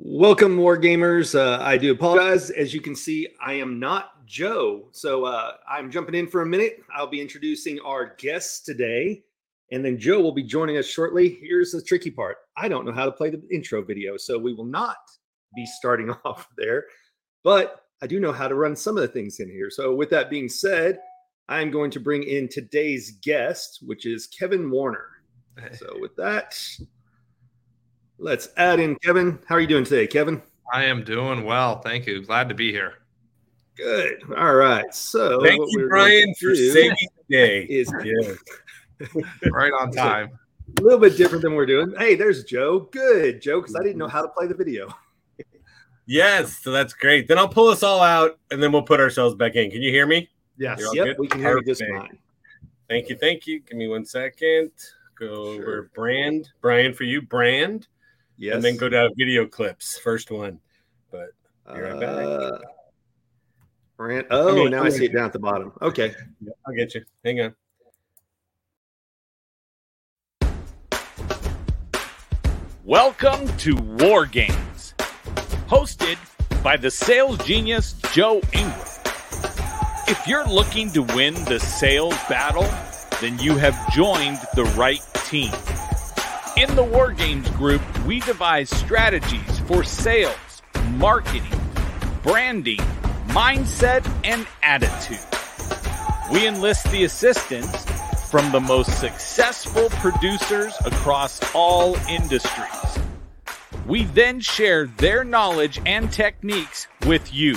[0.00, 1.34] Welcome, War Gamers.
[1.34, 2.50] Uh, I do apologize.
[2.50, 4.90] As you can see, I am not Joe.
[4.92, 6.84] So uh, I'm jumping in for a minute.
[6.94, 9.24] I'll be introducing our guests today,
[9.72, 11.40] and then Joe will be joining us shortly.
[11.42, 14.54] Here's the tricky part I don't know how to play the intro video, so we
[14.54, 14.98] will not
[15.56, 16.84] be starting off there,
[17.42, 19.68] but I do know how to run some of the things in here.
[19.68, 21.00] So, with that being said,
[21.48, 25.06] I'm going to bring in today's guest, which is Kevin Warner.
[25.76, 26.56] So, with that,
[28.20, 29.38] Let's add in Kevin.
[29.46, 30.42] How are you doing today, Kevin?
[30.72, 31.80] I am doing well.
[31.80, 32.20] Thank you.
[32.22, 32.94] Glad to be here.
[33.76, 34.24] Good.
[34.36, 34.92] All right.
[34.92, 37.62] So thank you, Brian, for saving the day.
[37.70, 38.36] Is good.
[39.52, 40.36] right on time.
[40.78, 41.94] A little bit different than we're doing.
[41.96, 42.80] Hey, there's Joe.
[42.90, 44.16] Good, Joe, because I didn't know mm-hmm.
[44.16, 44.92] how to play the video.
[46.06, 47.28] yes, so that's great.
[47.28, 49.70] Then I'll pull us all out and then we'll put ourselves back in.
[49.70, 50.28] Can you hear me?
[50.56, 50.82] Yes.
[50.92, 51.16] Yep, good?
[51.20, 52.18] we can hear you just fine.
[52.88, 53.16] Thank you.
[53.16, 53.60] Thank you.
[53.60, 54.72] Give me one second.
[55.16, 55.62] Go sure.
[55.62, 56.50] over brand.
[56.60, 57.22] Brian for you.
[57.22, 57.86] Brand.
[58.40, 58.54] Yes.
[58.54, 59.98] And then go down video clips.
[59.98, 60.60] First one.
[61.10, 61.30] But
[61.66, 62.58] uh,
[63.96, 64.28] Rant.
[64.30, 65.72] Oh, now I see it down at the bottom.
[65.82, 66.14] Okay.
[66.40, 67.04] Yeah, I'll get you.
[67.24, 67.54] Hang on.
[72.84, 74.94] Welcome to War Games,
[75.66, 76.16] hosted
[76.62, 78.86] by the sales genius Joe Ingram.
[80.06, 82.68] If you're looking to win the sales battle,
[83.20, 85.50] then you have joined the right team.
[86.58, 90.34] In the War Games group, we devise strategies for sales,
[90.94, 91.56] marketing,
[92.24, 92.80] branding,
[93.28, 95.24] mindset, and attitude.
[96.32, 97.84] We enlist the assistance
[98.28, 102.98] from the most successful producers across all industries.
[103.86, 107.56] We then share their knowledge and techniques with you.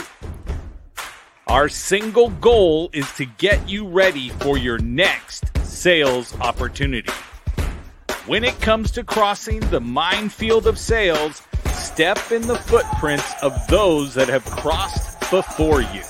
[1.48, 7.12] Our single goal is to get you ready for your next sales opportunity.
[8.32, 11.42] When it comes to crossing the minefield of sales,
[11.74, 16.02] step in the footprints of those that have crossed before you.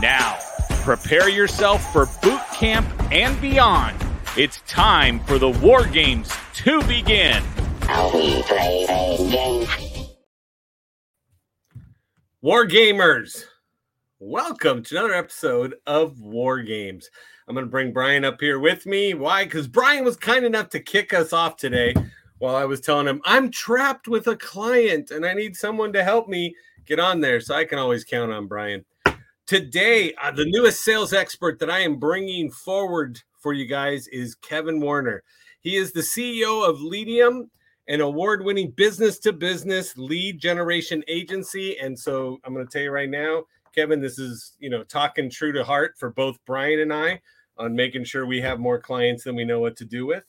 [0.00, 0.38] Now,
[0.84, 3.96] prepare yourself for boot camp and beyond.
[4.36, 7.42] It's time for the War Games to begin.
[8.14, 10.06] we play a game.
[12.40, 13.46] War Gamers,
[14.20, 17.10] welcome to another episode of War Games.
[17.48, 19.14] I'm going to bring Brian up here with me.
[19.14, 19.44] Why?
[19.44, 21.94] Because Brian was kind enough to kick us off today
[22.38, 26.02] while I was telling him I'm trapped with a client and I need someone to
[26.02, 26.56] help me
[26.86, 27.40] get on there.
[27.40, 28.84] So I can always count on Brian.
[29.46, 34.34] Today, uh, the newest sales expert that I am bringing forward for you guys is
[34.34, 35.22] Kevin Warner.
[35.60, 37.48] He is the CEO of Leadium,
[37.86, 41.78] an award winning business to business lead generation agency.
[41.78, 45.30] And so I'm going to tell you right now, Kevin, this is, you know, talking
[45.30, 47.20] true to heart for both Brian and I
[47.58, 50.24] on making sure we have more clients than we know what to do with.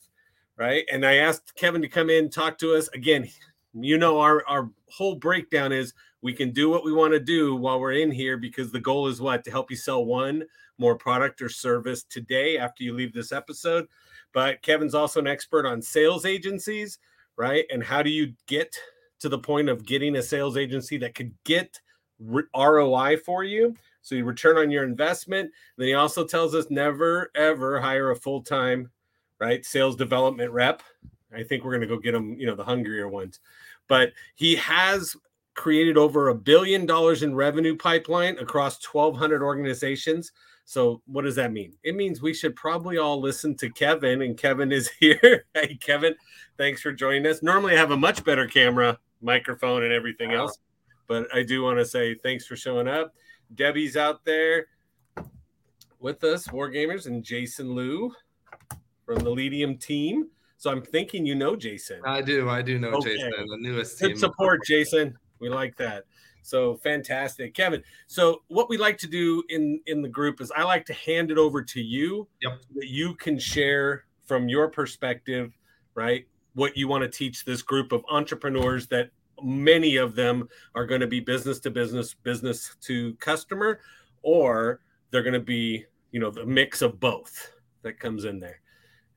[0.58, 0.86] Right.
[0.92, 3.30] And I asked Kevin to come in, and talk to us again.
[3.74, 7.56] You know, our, our whole breakdown is we can do what we want to do
[7.56, 9.44] while we're in here because the goal is what?
[9.44, 10.44] To help you sell one
[10.78, 13.88] more product or service today after you leave this episode.
[14.34, 17.00] But Kevin's also an expert on sales agencies,
[17.38, 17.66] right?
[17.72, 18.76] And how do you get
[19.20, 21.80] to the point of getting a sales agency that could get
[22.20, 23.76] ROI for you?
[24.08, 25.52] So you return on your investment.
[25.76, 28.90] Then he also tells us never ever hire a full time,
[29.38, 30.82] right, sales development rep.
[31.36, 33.42] I think we're going to go get them, you know, the hungrier ones.
[33.90, 35.14] But he has
[35.56, 40.32] created over a billion dollars in revenue pipeline across 1,200 organizations.
[40.64, 41.74] So what does that mean?
[41.84, 45.46] It means we should probably all listen to Kevin, and Kevin is here.
[45.54, 46.16] hey, Kevin,
[46.58, 47.44] thanks for joining us.
[47.44, 50.60] Normally, I have a much better camera, microphone, and everything else,
[51.08, 53.14] but I do want to say thanks for showing up.
[53.56, 54.68] Debbie's out there
[56.00, 58.14] with us, War Gamers, and Jason Liu
[59.06, 60.28] from the Leadium team.
[60.58, 62.02] So I'm thinking you know Jason.
[62.04, 62.50] I do.
[62.50, 63.16] I do know okay.
[63.16, 64.18] Jason, the newest Good team.
[64.18, 65.18] support, Jason.
[65.40, 66.06] We like that.
[66.42, 67.84] So fantastic, Kevin.
[68.08, 71.30] So what we like to do in in the group is I like to hand
[71.30, 72.54] it over to you yep.
[72.62, 75.52] so that you can share from your perspective,
[75.94, 76.26] right?
[76.54, 79.10] What you want to teach this group of entrepreneurs that
[79.42, 83.80] many of them are going to be business to business, business to customer,
[84.22, 84.82] or
[85.12, 87.52] they're going to be, you know, the mix of both
[87.84, 88.62] that comes in there.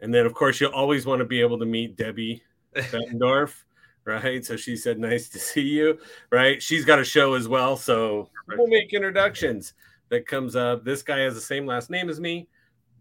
[0.00, 2.42] And then, of course, you'll always want to be able to meet Debbie
[2.74, 3.54] Bettendorf,
[4.04, 4.44] right?
[4.44, 5.98] So she said, "Nice to see you."
[6.30, 6.62] Right?
[6.62, 9.74] She's got a show as well, so we'll make introductions.
[10.08, 10.84] That comes up.
[10.84, 12.48] This guy has the same last name as me.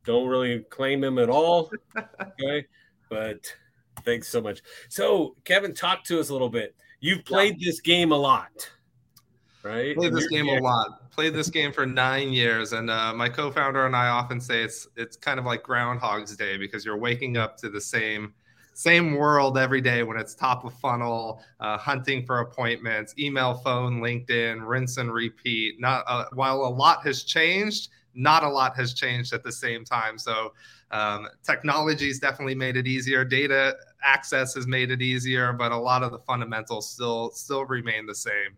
[0.06, 1.72] Don't really claim him at all.
[2.22, 2.66] Okay,
[3.10, 3.54] but
[4.06, 4.62] thanks so much.
[4.88, 6.76] So, Kevin, talk to us a little bit.
[7.02, 7.70] You've played yeah.
[7.70, 8.70] this game a lot,
[9.64, 9.96] right?
[9.96, 11.12] Played this game a lot.
[11.12, 14.88] Played this game for nine years, and uh, my co-founder and I often say it's
[14.96, 18.34] it's kind of like Groundhog's Day because you're waking up to the same
[18.80, 24.00] same world every day when it's top of funnel, uh, hunting for appointments, email, phone,
[24.00, 25.82] LinkedIn, rinse and repeat.
[25.82, 29.84] Not uh, while a lot has changed, not a lot has changed at the same
[29.84, 30.18] time.
[30.18, 30.54] So
[30.92, 33.26] um, technology's definitely made it easier.
[33.26, 38.06] Data access has made it easier, but a lot of the fundamentals still still remain
[38.06, 38.58] the same.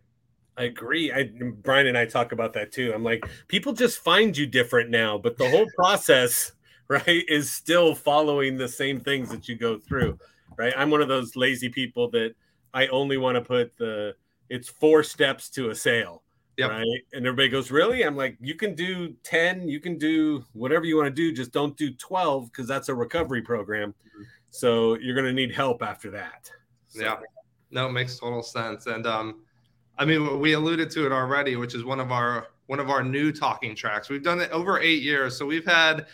[0.56, 1.12] I agree.
[1.12, 1.30] I
[1.62, 2.92] Brian and I talk about that too.
[2.94, 6.52] I'm like, people just find you different now, but the whole process,
[6.88, 10.18] right, is still following the same things that you go through.
[10.56, 10.74] Right.
[10.76, 12.34] I'm one of those lazy people that
[12.74, 14.14] I only want to put the
[14.50, 16.22] it's four steps to a sale.
[16.58, 16.70] Yep.
[16.70, 17.00] Right.
[17.14, 18.02] And everybody goes, Really?
[18.02, 21.52] I'm like, you can do 10, you can do whatever you want to do, just
[21.52, 23.90] don't do 12 because that's a recovery program.
[23.90, 24.22] Mm-hmm.
[24.52, 26.50] So you're gonna need help after that.
[26.86, 27.02] So.
[27.02, 27.16] Yeah.
[27.70, 28.86] No, it makes total sense.
[28.86, 29.40] And um
[29.98, 33.02] I mean, we alluded to it already, which is one of our one of our
[33.02, 34.08] new talking tracks.
[34.08, 36.06] We've done it over eight years, so we've had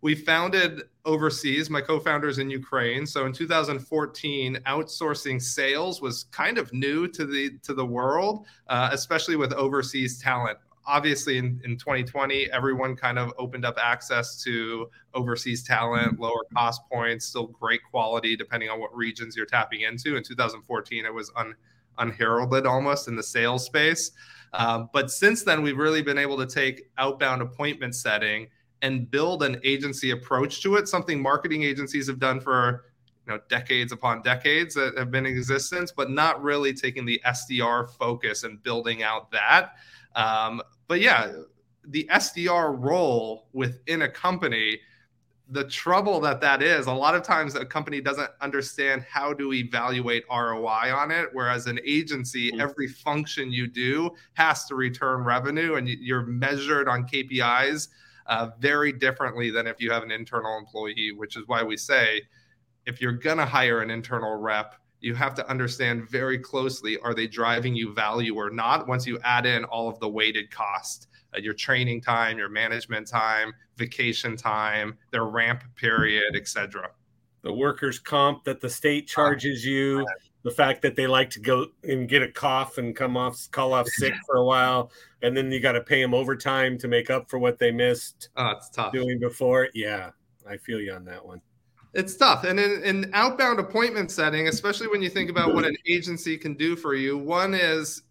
[0.00, 1.70] we founded overseas.
[1.70, 7.58] My co-founders in Ukraine, so in 2014, outsourcing sales was kind of new to the
[7.62, 10.58] to the world, uh, especially with overseas talent.
[10.86, 16.82] Obviously, in, in 2020, everyone kind of opened up access to overseas talent, lower cost
[16.90, 20.16] points, still great quality depending on what regions you're tapping into.
[20.16, 21.54] In 2014, it was un
[21.98, 24.12] unheralded almost in the sales space.
[24.54, 28.48] Um, but since then, we've really been able to take outbound appointment setting
[28.82, 32.84] and build an agency approach to it, something marketing agencies have done for
[33.26, 37.20] you know decades upon decades that have been in existence, but not really taking the
[37.24, 39.76] SDR focus and building out that.
[40.14, 41.32] Um, but yeah,
[41.84, 44.80] the SDR role within a company
[45.52, 49.52] the trouble that that is a lot of times a company doesn't understand how to
[49.52, 52.60] evaluate roi on it whereas an agency mm-hmm.
[52.60, 57.88] every function you do has to return revenue and you're measured on kpis
[58.26, 62.22] uh, very differently than if you have an internal employee which is why we say
[62.86, 67.12] if you're going to hire an internal rep you have to understand very closely are
[67.12, 71.08] they driving you value or not once you add in all of the weighted cost
[71.34, 76.90] uh, your training time, your management time, vacation time, their ramp period, etc.
[77.42, 80.06] The workers' comp that the state charges you,
[80.44, 83.72] the fact that they like to go and get a cough and come off, call
[83.72, 84.90] off sick for a while,
[85.22, 88.28] and then you got to pay them overtime to make up for what they missed.
[88.36, 89.68] Oh, it's tough doing before.
[89.74, 90.10] Yeah,
[90.48, 91.40] I feel you on that one.
[91.94, 92.44] It's tough.
[92.44, 96.54] And in an outbound appointment setting, especially when you think about what an agency can
[96.54, 98.02] do for you, one is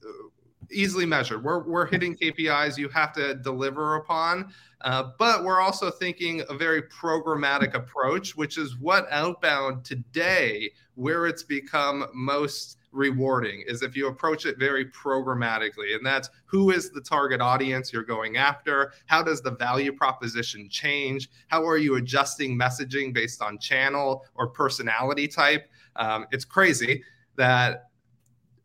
[0.72, 1.44] easily measured.
[1.44, 6.54] We're, we're hitting KPIs you have to deliver upon, uh, but we're also thinking a
[6.54, 13.96] very programmatic approach, which is what outbound today, where it's become most rewarding, is if
[13.96, 15.96] you approach it very programmatically.
[15.96, 18.94] And that's who is the target audience you're going after?
[19.06, 21.30] How does the value proposition change?
[21.48, 25.70] How are you adjusting messaging based on channel or personality type?
[25.96, 27.04] Um, it's crazy
[27.36, 27.86] that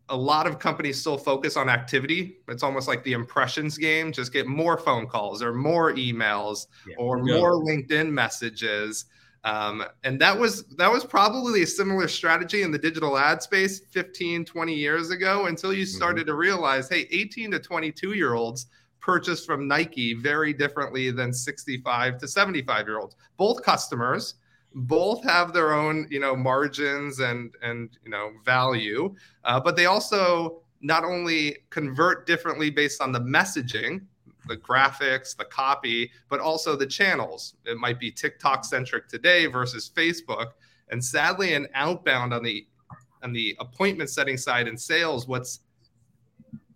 [0.08, 2.38] a lot of companies still focus on activity.
[2.48, 4.12] It's almost like the impressions game.
[4.12, 9.06] Just get more phone calls or more emails yeah, or more LinkedIn messages.
[9.46, 13.80] Um, and that was that was probably a similar strategy in the digital ad space
[13.92, 15.96] 15, 20 years ago until you mm-hmm.
[15.96, 16.30] started mm-hmm.
[16.30, 18.66] to realize, hey, 18 to 22 year olds
[19.00, 23.14] purchase from Nike very differently than 65 to 75 year olds.
[23.36, 24.34] Both customers
[24.74, 29.86] both have their own you know margins and and you know value uh, but they
[29.86, 34.02] also not only convert differently based on the messaging
[34.48, 39.90] the graphics the copy but also the channels it might be tiktok centric today versus
[39.94, 40.52] facebook
[40.90, 42.66] and sadly an outbound on the
[43.22, 45.60] on the appointment setting side in sales what's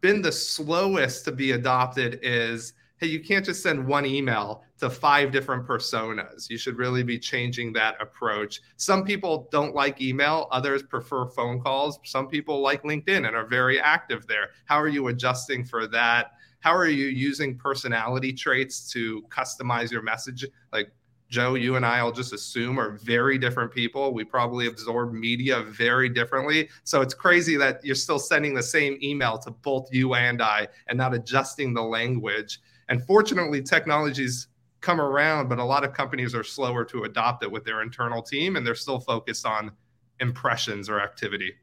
[0.00, 4.90] been the slowest to be adopted is hey, you can't just send one email to
[4.90, 6.50] five different personas.
[6.50, 8.60] You should really be changing that approach.
[8.76, 11.98] Some people don't like email, others prefer phone calls.
[12.04, 14.50] Some people like LinkedIn and are very active there.
[14.66, 16.32] How are you adjusting for that?
[16.61, 20.47] How are you using personality traits to customize your message?
[20.73, 20.93] Like
[21.31, 24.12] Joe, you and I, I'll just assume, are very different people.
[24.12, 26.69] We probably absorb media very differently.
[26.85, 30.69] So it's crazy that you're still sending the same email to both you and I
[30.88, 32.61] and not adjusting the language.
[32.88, 34.49] And fortunately, technologies
[34.81, 38.23] come around, but a lot of companies are slower to adopt it with their internal
[38.23, 39.71] team, and they're still focused on
[40.19, 41.55] impressions or activity.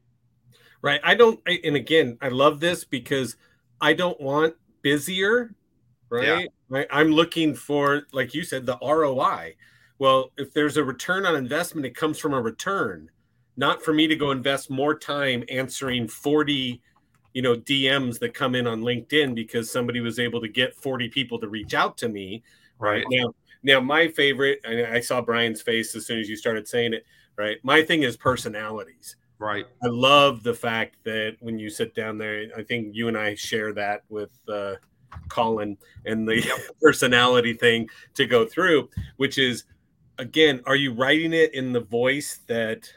[0.82, 1.02] Right.
[1.04, 3.36] I don't, and again, I love this because
[3.82, 4.56] I don't want
[4.88, 5.54] busier.
[6.10, 6.50] Right.
[6.72, 6.84] Yeah.
[6.90, 9.56] I'm looking for, like you said, the ROI.
[10.00, 13.10] Well, if there's a return on investment, it comes from a return,
[13.58, 16.82] not for me to go invest more time answering 40
[17.34, 21.10] you know DMs that come in on LinkedIn because somebody was able to get 40
[21.10, 22.42] people to reach out to me.
[22.80, 26.68] Right now, Now, my favorite, and I saw Brian's face as soon as you started
[26.68, 27.58] saying it, right?
[27.64, 29.18] My thing is personalities.
[29.40, 29.66] Right.
[29.84, 33.36] I love the fact that when you sit down there, I think you and I
[33.36, 34.76] share that with uh,
[35.30, 36.44] Colin and the
[36.82, 39.66] personality thing to go through, which is
[40.18, 42.92] again, are you writing it in the voice that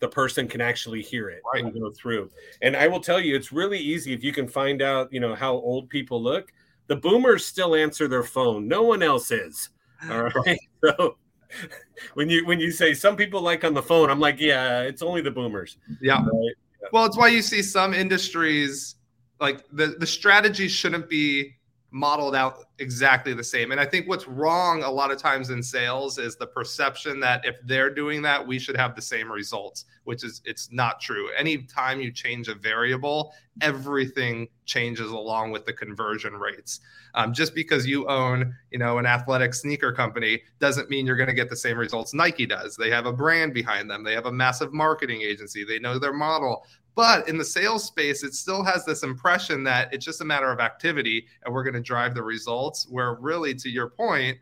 [0.00, 1.62] the person can actually hear it Right.
[1.64, 2.30] and go through?
[2.62, 5.34] And I will tell you, it's really easy if you can find out, you know,
[5.34, 6.52] how old people look.
[6.86, 8.66] The boomers still answer their phone.
[8.68, 9.70] No one else is.
[10.10, 10.58] All right.
[10.84, 11.16] So
[12.14, 15.02] when you when you say some people like on the phone, I'm like, yeah, it's
[15.02, 15.76] only the boomers.
[16.00, 16.22] Yeah.
[16.22, 16.54] Right?
[16.92, 18.96] Well, it's why you see some industries
[19.40, 21.54] like the the strategy shouldn't be
[21.94, 23.70] modeled out exactly the same.
[23.70, 27.46] And I think what's wrong a lot of times in sales is the perception that
[27.46, 31.28] if they're doing that, we should have the same results, which is it's not true.
[31.38, 36.80] Anytime you change a variable, everything changes along with the conversion rates.
[37.14, 41.28] Um, just because you own, you know, an athletic sneaker company doesn't mean you're going
[41.28, 42.74] to get the same results Nike does.
[42.74, 44.02] They have a brand behind them.
[44.02, 45.64] They have a massive marketing agency.
[45.64, 46.66] They know their model.
[46.94, 50.50] But in the sales space, it still has this impression that it's just a matter
[50.50, 52.86] of activity and we're going to drive the results.
[52.88, 54.38] Where really, to your point,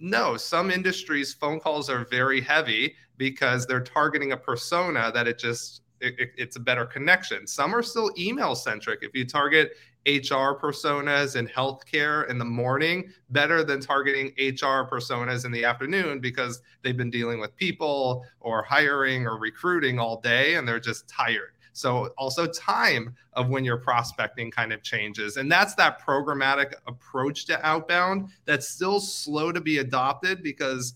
[0.00, 5.38] no, some industries phone calls are very heavy because they're targeting a persona that it
[5.38, 7.46] just it, it- it's a better connection.
[7.46, 9.00] Some are still email centric.
[9.02, 9.72] If you target
[10.06, 16.20] HR personas in healthcare in the morning, better than targeting HR personas in the afternoon
[16.20, 21.08] because they've been dealing with people or hiring or recruiting all day and they're just
[21.08, 21.54] tired.
[21.78, 25.36] So also time of when you're prospecting kind of changes.
[25.36, 30.94] And that's that programmatic approach to outbound that's still slow to be adopted because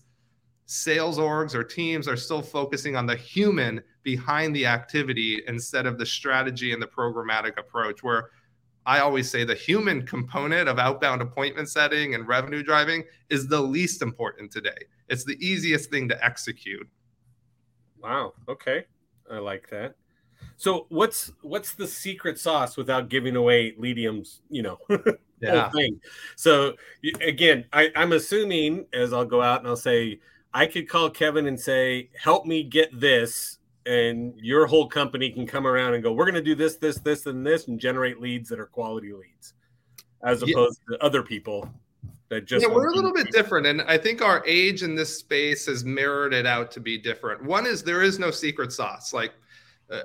[0.65, 5.97] sales orgs or teams are still focusing on the human behind the activity instead of
[5.97, 8.31] the strategy and the programmatic approach where
[8.85, 13.61] I always say the human component of outbound appointment setting and revenue driving is the
[13.61, 14.83] least important today.
[15.07, 16.89] It's the easiest thing to execute.
[18.01, 18.33] Wow.
[18.49, 18.83] Okay.
[19.31, 19.95] I like that.
[20.57, 25.99] So what's what's the secret sauce without giving away Leadium's, you know, whole thing?
[26.35, 26.75] So
[27.21, 30.19] again, I, I'm assuming as I'll go out and I'll say,
[30.53, 35.47] I could call Kevin and say, help me get this, and your whole company can
[35.47, 38.49] come around and go, we're gonna do this, this, this, and this, and generate leads
[38.49, 39.53] that are quality leads,
[40.23, 40.53] as Yeah.
[40.53, 41.69] opposed to other people
[42.29, 43.67] that just yeah, we're a little bit different.
[43.67, 47.43] And I think our age in this space has mirrored it out to be different.
[47.43, 49.13] One is there is no secret sauce.
[49.13, 49.33] Like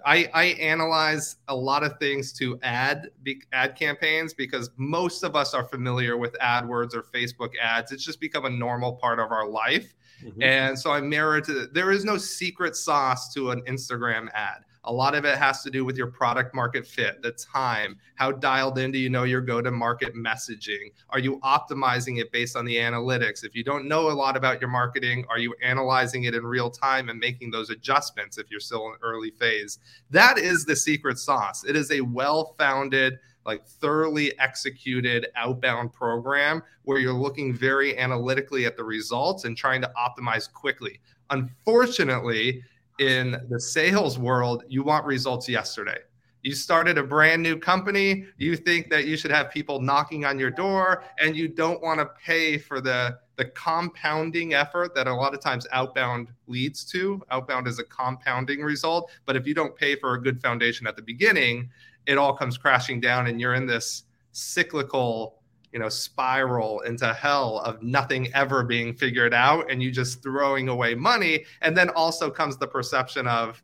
[0.04, 3.10] I, I analyze a lot of things to ad
[3.52, 7.92] ad campaigns because most of us are familiar with AdWords or Facebook ads.
[7.92, 9.94] It's just become a normal part of our life.
[10.22, 10.42] Mhm.
[10.42, 14.64] And so I mirror to there is no secret sauce to an Instagram ad.
[14.88, 18.32] A lot of it has to do with your product market fit, the time, how
[18.32, 20.92] dialed in do you know your go to market messaging?
[21.10, 23.44] Are you optimizing it based on the analytics?
[23.44, 26.70] If you don't know a lot about your marketing, are you analyzing it in real
[26.70, 29.78] time and making those adjustments if you're still in early phase?
[30.10, 31.64] That is the secret sauce.
[31.64, 38.64] It is a well founded, like thoroughly executed outbound program where you're looking very analytically
[38.64, 40.98] at the results and trying to optimize quickly.
[41.28, 42.62] Unfortunately,
[42.98, 45.98] in the sales world, you want results yesterday.
[46.42, 50.38] You started a brand new company, you think that you should have people knocking on
[50.38, 55.14] your door and you don't want to pay for the the compounding effort that a
[55.14, 57.22] lot of times outbound leads to.
[57.30, 60.96] Outbound is a compounding result, but if you don't pay for a good foundation at
[60.96, 61.70] the beginning,
[62.06, 65.37] it all comes crashing down and you're in this cyclical
[65.72, 70.68] you know spiral into hell of nothing ever being figured out and you just throwing
[70.68, 71.44] away money.
[71.62, 73.62] And then also comes the perception of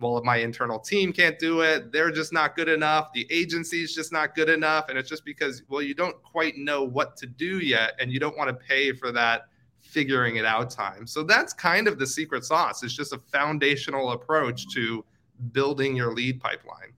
[0.00, 1.92] well my internal team can't do it.
[1.92, 3.12] They're just not good enough.
[3.12, 4.88] The agency's just not good enough.
[4.88, 8.18] And it's just because well you don't quite know what to do yet and you
[8.18, 9.42] don't want to pay for that
[9.80, 11.06] figuring it out time.
[11.06, 12.82] So that's kind of the secret sauce.
[12.82, 15.04] It's just a foundational approach to
[15.52, 16.93] building your lead pipeline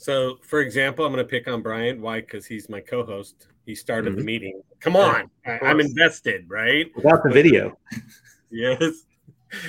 [0.00, 2.00] So, for example, I'm going to pick on Brian.
[2.00, 2.22] Why?
[2.22, 3.48] Because he's my co-host.
[3.66, 4.24] He started the Mhm.
[4.24, 4.62] meeting.
[4.80, 6.90] Come on, I, I'm invested, right?
[6.96, 7.78] Without the video.
[8.50, 9.04] Yes.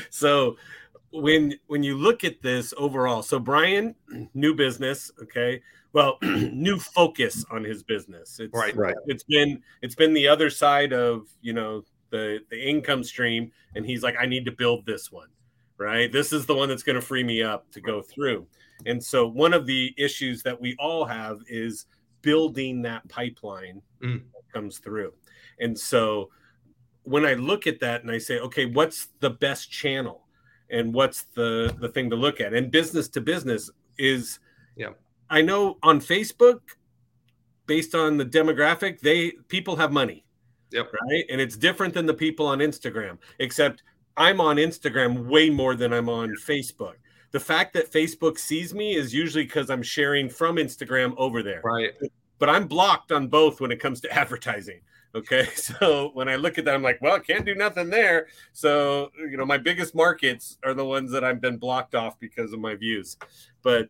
[0.10, 0.56] So
[1.12, 3.94] when when you look at this overall, so Brian,
[4.34, 5.62] new business, okay.
[5.94, 8.40] Well, new focus on his business.
[8.40, 8.76] It's, Right.
[8.76, 8.96] Right.
[9.06, 13.86] It's been it's been the other side of you know the the income stream, and
[13.86, 15.30] he's like, I need to build this one,
[15.78, 16.10] right?
[16.12, 18.48] This is the one that's going to free me up to go through.
[18.86, 21.86] And so one of the issues that we all have is
[22.22, 24.24] building that pipeline Mm.
[24.34, 25.14] that comes through.
[25.60, 26.30] And so
[27.04, 30.28] when I look at that and I say, okay, what's the best channel
[30.70, 32.54] and what's the the thing to look at?
[32.54, 34.40] And business to business is
[34.76, 34.94] Yeah.
[35.30, 36.62] I know on Facebook,
[37.68, 40.26] based on the demographic, they people have money.
[40.72, 40.92] Yep.
[40.94, 41.26] Right.
[41.30, 43.84] And it's different than the people on Instagram, except
[44.18, 46.96] I'm on Instagram way more than I'm on Facebook.
[47.32, 51.62] The fact that Facebook sees me is usually because I'm sharing from Instagram over there.
[51.64, 51.94] Right.
[52.40, 54.82] But I'm blocked on both when it comes to advertising.
[55.16, 55.48] Okay.
[55.56, 58.28] So when I look at that, I'm like, well, I can't do nothing there.
[58.54, 62.54] So, you know, my biggest markets are the ones that I've been blocked off because
[62.54, 63.18] of my views.
[63.62, 63.90] But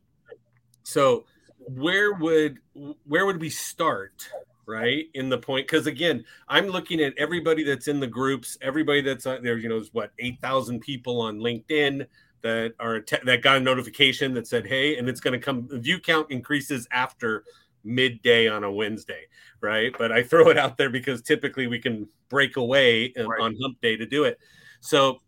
[0.84, 1.26] so
[1.68, 2.58] where would
[3.06, 4.28] where would we start
[4.66, 9.02] right in the point because again i'm looking at everybody that's in the groups everybody
[9.02, 12.06] that's uh, there you know is what 8000 people on linkedin
[12.42, 16.00] that are that got a notification that said hey and it's going to come view
[16.00, 17.44] count increases after
[17.84, 19.24] midday on a wednesday
[19.62, 23.42] right but i throw it out there because typically we can break away uh, right.
[23.42, 24.40] on hump day to do it
[24.80, 25.20] so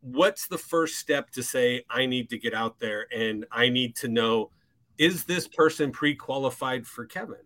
[0.00, 3.96] what's the first step to say i need to get out there and i need
[3.96, 4.50] to know
[4.98, 7.36] is this person pre-qualified for kevin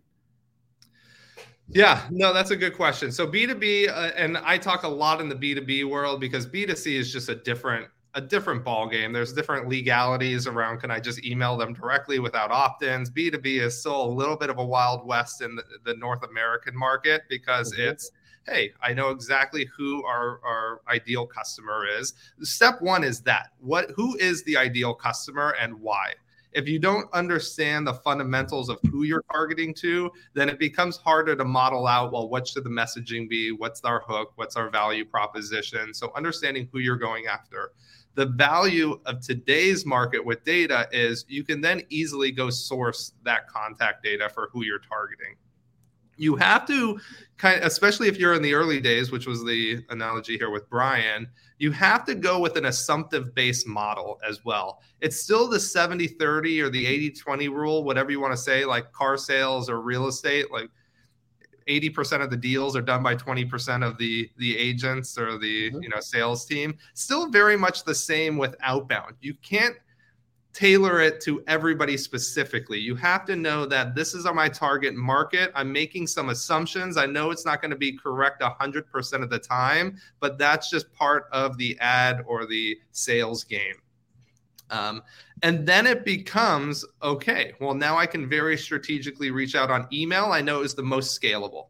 [1.71, 3.11] yeah, no, that's a good question.
[3.11, 7.13] So B2B, uh, and I talk a lot in the B2B world because B2C is
[7.13, 9.13] just a different a different ball game.
[9.13, 10.79] There's different legalities around.
[10.79, 13.09] Can I just email them directly without opt-ins?
[13.09, 16.75] B2B is still a little bit of a wild west in the, the North American
[16.75, 17.89] market because mm-hmm.
[17.89, 18.11] it's
[18.47, 22.15] hey, I know exactly who our, our ideal customer is.
[22.41, 26.13] Step one is that what who is the ideal customer and why?
[26.51, 31.35] if you don't understand the fundamentals of who you're targeting to, then it becomes harder
[31.35, 33.51] to model out well, what should the messaging be?
[33.51, 34.31] What's our hook?
[34.35, 35.93] What's our value proposition?
[35.93, 37.71] So, understanding who you're going after.
[38.15, 43.47] The value of today's market with data is you can then easily go source that
[43.47, 45.35] contact data for who you're targeting
[46.19, 46.99] you have to
[47.37, 50.69] kind of, especially if you're in the early days, which was the analogy here with
[50.69, 54.81] Brian, you have to go with an assumptive based model as well.
[54.99, 58.65] It's still the 70 30 or the 80 20 rule, whatever you want to say,
[58.65, 60.51] like car sales or real estate.
[60.51, 60.69] Like
[61.69, 65.83] 80% of the deals are done by 20% of the the agents or the mm-hmm.
[65.83, 69.75] you know sales team still very much the same with outbound you can't
[70.53, 72.79] tailor it to everybody specifically.
[72.79, 75.51] You have to know that this is on my target market.
[75.55, 76.97] I'm making some assumptions.
[76.97, 80.91] I know it's not going to be correct 100% of the time, but that's just
[80.93, 83.75] part of the ad or the sales game.
[84.69, 85.01] Um,
[85.41, 90.25] and then it becomes okay, well, now I can very strategically reach out on email.
[90.25, 91.67] I know is the most scalable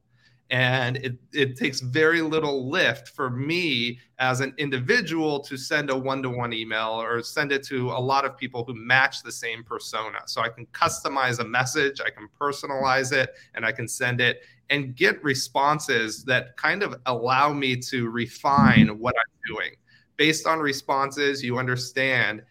[0.51, 5.97] and it, it takes very little lift for me as an individual to send a
[5.97, 10.19] one-to-one email or send it to a lot of people who match the same persona
[10.25, 14.41] so i can customize a message i can personalize it and i can send it
[14.71, 19.71] and get responses that kind of allow me to refine what i'm doing
[20.17, 22.41] based on responses you understand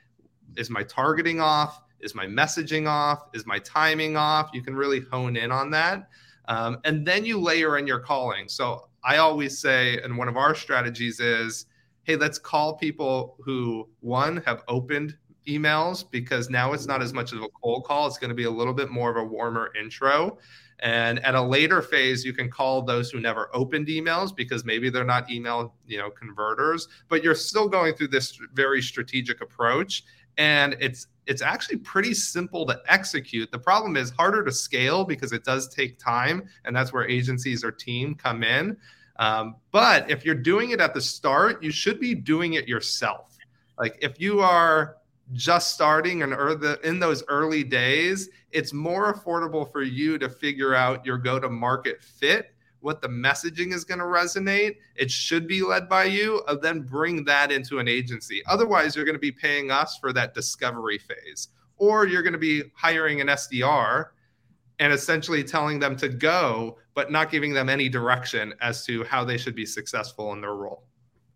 [0.59, 5.01] is my targeting off is my messaging off is my timing off you can really
[5.11, 6.09] hone in on that
[6.49, 8.49] um, and then you layer in your calling.
[8.49, 11.66] So I always say, and one of our strategies is,
[12.03, 15.16] hey, let's call people who one have opened
[15.47, 18.07] emails because now it's not as much of a cold call.
[18.07, 20.38] It's going to be a little bit more of a warmer intro.
[20.81, 24.90] And at a later phase, you can call those who never opened emails because maybe
[24.90, 30.05] they're not email, you know, converters, but you're still going through this very strategic approach.
[30.38, 33.51] And it's it's actually pretty simple to execute.
[33.53, 37.62] The problem is harder to scale because it does take time, and that's where agencies
[37.62, 38.79] or team come in.
[39.18, 43.37] Um, but if you're doing it at the start, you should be doing it yourself.
[43.79, 44.96] Like if you are
[45.33, 50.74] just starting and the, in those early days, it's more affordable for you to figure
[50.74, 54.77] out your go to market fit what the messaging is going to resonate.
[54.97, 58.43] It should be led by you, and then bring that into an agency.
[58.47, 62.38] Otherwise, you're going to be paying us for that discovery phase, or you're going to
[62.38, 64.07] be hiring an SDR
[64.79, 69.25] and essentially telling them to go, but not giving them any direction as to how
[69.25, 70.85] they should be successful in their role.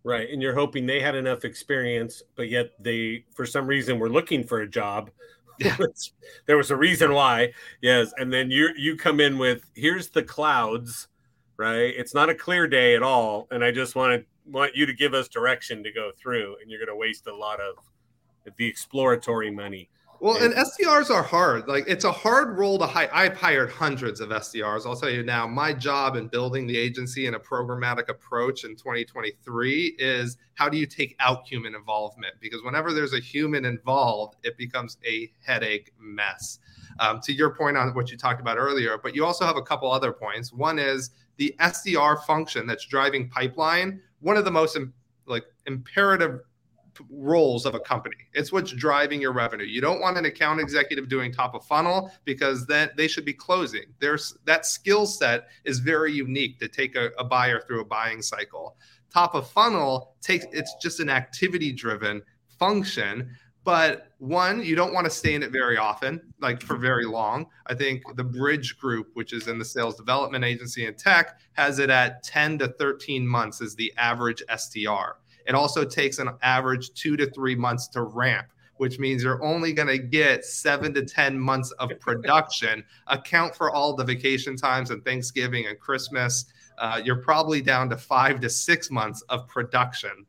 [0.05, 0.29] Right.
[0.31, 4.43] And you're hoping they had enough experience, but yet they, for some reason, were looking
[4.43, 5.11] for a job.
[5.59, 5.77] Yeah.
[6.47, 7.53] there was a reason why.
[7.81, 8.13] Yes.
[8.17, 11.09] And then you you come in with here's the clouds
[11.63, 11.95] right?
[11.97, 14.93] It's not a clear day at all, and I just want to want you to
[14.93, 17.77] give us direction to go through, and you're going to waste a lot of
[18.57, 19.89] the exploratory money.
[20.19, 21.69] Well, and, and SDRs are hard.
[21.69, 23.11] Like it's a hard role to hire.
[23.13, 24.87] I've hired hundreds of SDRs.
[24.87, 28.75] I'll tell you now, my job in building the agency in a programmatic approach in
[28.75, 32.35] 2023 is how do you take out human involvement?
[32.41, 36.59] Because whenever there's a human involved, it becomes a headache mess.
[37.01, 39.63] Um, to your point on what you talked about earlier, but you also have a
[39.63, 40.53] couple other points.
[40.53, 44.79] One is the SDR function that's driving pipeline, one of the most
[45.27, 46.41] like imperative
[47.11, 48.17] roles of a company.
[48.35, 49.65] It's what's driving your revenue.
[49.65, 53.33] You don't want an account executive doing top of funnel because then they should be
[53.33, 53.85] closing.
[53.99, 58.23] There's that skill set is very unique to take a, a buyer through a buying
[58.23, 58.77] cycle.
[59.13, 62.23] Top of funnel takes it's just an activity driven
[62.59, 63.31] function
[63.65, 67.47] but one you don't want to stay in it very often like for very long.
[67.67, 71.79] I think the bridge group which is in the sales development agency and tech has
[71.79, 75.15] it at 10 to 13 months as the average sdr
[75.47, 78.47] it also takes an average two to three months to ramp
[78.79, 82.83] which means you're only going to get seven to 10 months of production.
[83.07, 86.47] Account for all the vacation times and thanksgiving and christmas
[86.79, 90.27] uh, you're probably down to five to six months of production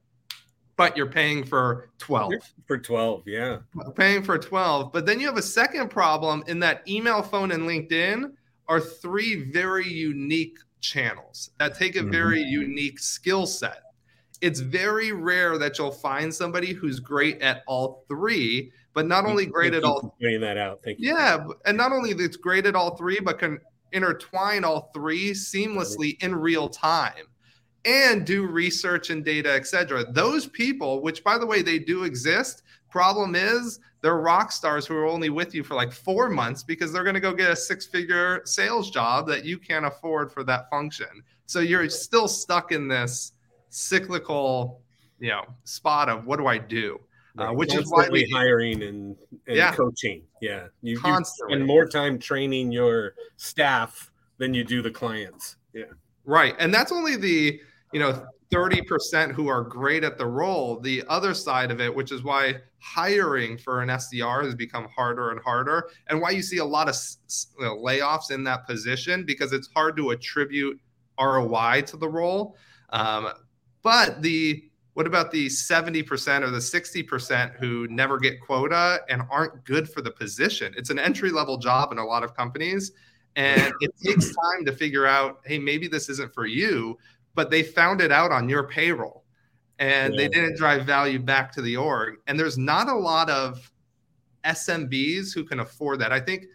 [0.75, 2.33] but you're paying for 12
[2.65, 3.57] for 12 yeah.
[3.95, 7.63] Paying for 12 but then you have a second problem in that email phone and
[7.63, 8.31] linkedin
[8.67, 12.12] are three very unique channels that take a mm-hmm.
[12.12, 13.81] very unique skill set.
[14.41, 19.47] It's very rare that you'll find somebody who's great at all three but not only
[19.47, 20.81] great at all pointing that out.
[20.83, 21.13] Thank you.
[21.13, 23.59] Yeah and not only it's great at all three but can
[23.91, 27.27] intertwine all three seamlessly in real time
[27.86, 30.06] and do research and data, etc.
[30.12, 32.63] Those people, which by the way, they do exist.
[32.89, 36.91] Problem is, they're rock stars who are only with you for like four months because
[36.91, 40.43] they're going to go get a six figure sales job that you can't afford for
[40.43, 41.08] that function.
[41.46, 43.34] So you're still stuck in this
[43.69, 44.82] cyclical,
[45.19, 47.00] you know, spot of what do I do?
[47.38, 49.15] Uh, which is why we hiring and,
[49.48, 49.72] and yeah.
[49.72, 50.22] coaching.
[50.39, 55.56] Yeah, you, you spend more time training your staff than you do the clients.
[55.74, 55.86] Yeah,
[56.26, 57.60] right, and that's only the
[57.93, 62.12] you know 30% who are great at the role the other side of it which
[62.12, 66.58] is why hiring for an sdr has become harder and harder and why you see
[66.58, 66.95] a lot of
[67.58, 70.79] you know, layoffs in that position because it's hard to attribute
[71.19, 72.56] roi to the role.
[72.89, 73.29] Um,
[73.82, 79.65] but the what about the 70% or the 60% who never get quota and aren't
[79.65, 80.71] good for the position?
[80.77, 82.91] It's an entry level job in a lot of companies
[83.36, 86.95] and it takes time to figure out hey maybe this isn't for you
[87.36, 89.24] but they found it out on your payroll
[89.80, 90.17] and yeah.
[90.17, 92.15] they didn't drive value back to the org.
[92.28, 93.72] And there's not a lot of
[94.46, 96.12] SMBs who can afford that.
[96.12, 96.46] I think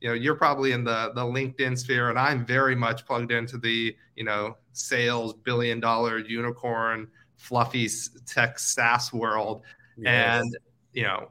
[0.00, 3.56] you know you're probably in the the LinkedIn sphere, and I'm very much plugged into
[3.56, 7.88] the you know sales billion dollar unicorn fluffy
[8.26, 9.62] tech SaaS world,
[9.96, 10.42] yes.
[10.42, 10.56] and
[10.92, 11.30] you know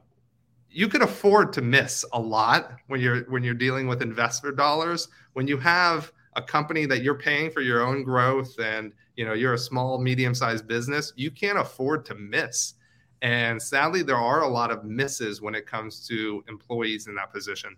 [0.70, 5.08] you can afford to miss a lot when you're when you're dealing with investor dollars.
[5.34, 9.32] When you have a company that you're paying for your own growth and you know
[9.32, 12.74] you're a small medium sized business you can't afford to miss
[13.22, 17.32] and sadly there are a lot of misses when it comes to employees in that
[17.32, 17.76] position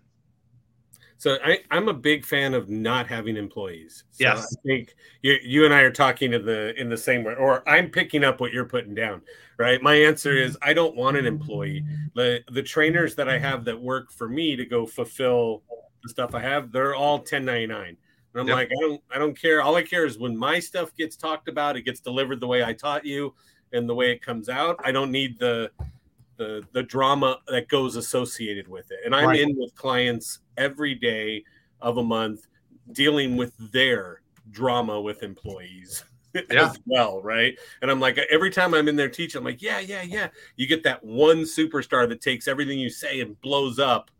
[1.19, 4.05] so I, am a big fan of not having employees.
[4.11, 7.25] So yes, I think you, you and I are talking in the in the same
[7.25, 9.21] way, or I'm picking up what you're putting down.
[9.57, 9.81] Right.
[9.81, 11.83] My answer is I don't want an employee.
[12.15, 15.61] The the trainers that I have that work for me to go fulfill
[16.03, 17.97] the stuff I have, they're all 1099.
[18.33, 18.55] And I'm yep.
[18.55, 19.61] like, I don't, I don't care.
[19.61, 22.63] All I care is when my stuff gets talked about, it gets delivered the way
[22.63, 23.33] I taught you,
[23.73, 24.79] and the way it comes out.
[24.83, 25.71] I don't need the,
[26.37, 28.99] the, the drama that goes associated with it.
[29.05, 29.39] And I'm right.
[29.39, 31.43] in with clients every day
[31.81, 32.47] of a month,
[32.91, 36.03] dealing with their drama with employees.
[36.51, 36.69] Yeah.
[36.69, 37.57] as well, right?
[37.81, 40.27] And I'm like, every time I'm in there teaching, I'm like, yeah, yeah, yeah.
[40.57, 44.11] You get that one superstar that takes everything you say and blows up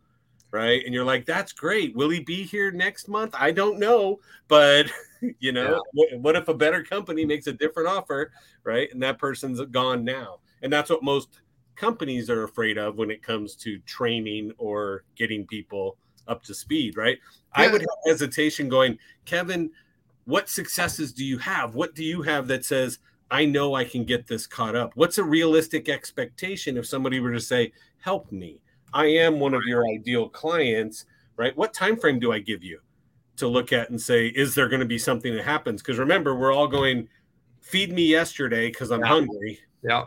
[0.52, 0.84] right?
[0.86, 1.96] And you're like, that's great.
[1.96, 3.36] Will he be here next month?
[3.38, 4.88] I don't know, but
[5.40, 5.80] you know, yeah.
[5.94, 8.32] what, what, if a better company makes a different offer,
[8.64, 8.92] right?
[8.92, 10.40] And that person's gone now.
[10.62, 11.42] And that's what most
[11.76, 16.98] companies are afraid of when it comes to training or getting people up to speed,
[16.98, 17.18] right?
[17.58, 17.66] Yeah.
[17.66, 19.72] I would have hesitation going, Kevin,
[20.26, 21.76] what successes do you have?
[21.76, 23.00] What do you have that says,
[23.32, 24.92] I know I can get this caught up?
[24.96, 28.62] What's a realistic expectation if somebody were to say, help me?
[28.94, 31.06] I am one of your ideal clients,
[31.38, 31.56] right?
[31.56, 32.80] What time frame do I give you
[33.38, 35.82] to look at and say, is there going to be something that happens?
[35.82, 37.08] Because remember, we're all going,
[37.62, 39.08] feed me yesterday because I'm yeah.
[39.08, 39.60] hungry.
[39.82, 40.06] Yeah.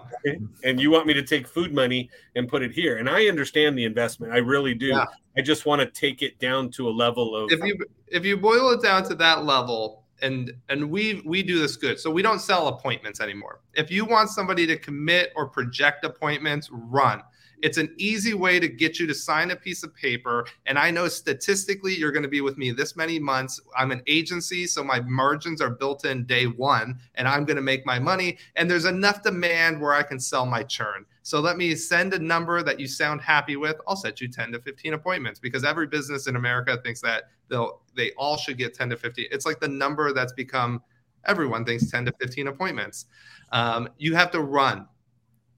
[0.64, 2.98] And you want me to take food money and put it here.
[2.98, 4.32] And I understand the investment.
[4.32, 4.88] I really do.
[4.88, 5.06] Yeah.
[5.36, 8.36] I just want to take it down to a level of if you if you
[8.36, 11.98] boil it down to that level, and and we we do this good.
[11.98, 13.60] So we don't sell appointments anymore.
[13.72, 17.22] If you want somebody to commit or project appointments, run.
[17.62, 20.46] It's an easy way to get you to sign a piece of paper.
[20.66, 23.60] And I know statistically you're going to be with me this many months.
[23.76, 27.62] I'm an agency, so my margins are built in day one, and I'm going to
[27.62, 28.38] make my money.
[28.56, 31.06] And there's enough demand where I can sell my churn.
[31.22, 33.76] So let me send a number that you sound happy with.
[33.86, 37.80] I'll set you 10 to 15 appointments because every business in America thinks that they'll
[37.94, 39.26] they all should get 10 to 15.
[39.30, 40.82] It's like the number that's become
[41.26, 43.06] everyone thinks 10 to 15 appointments.
[43.52, 44.88] Um, you have to run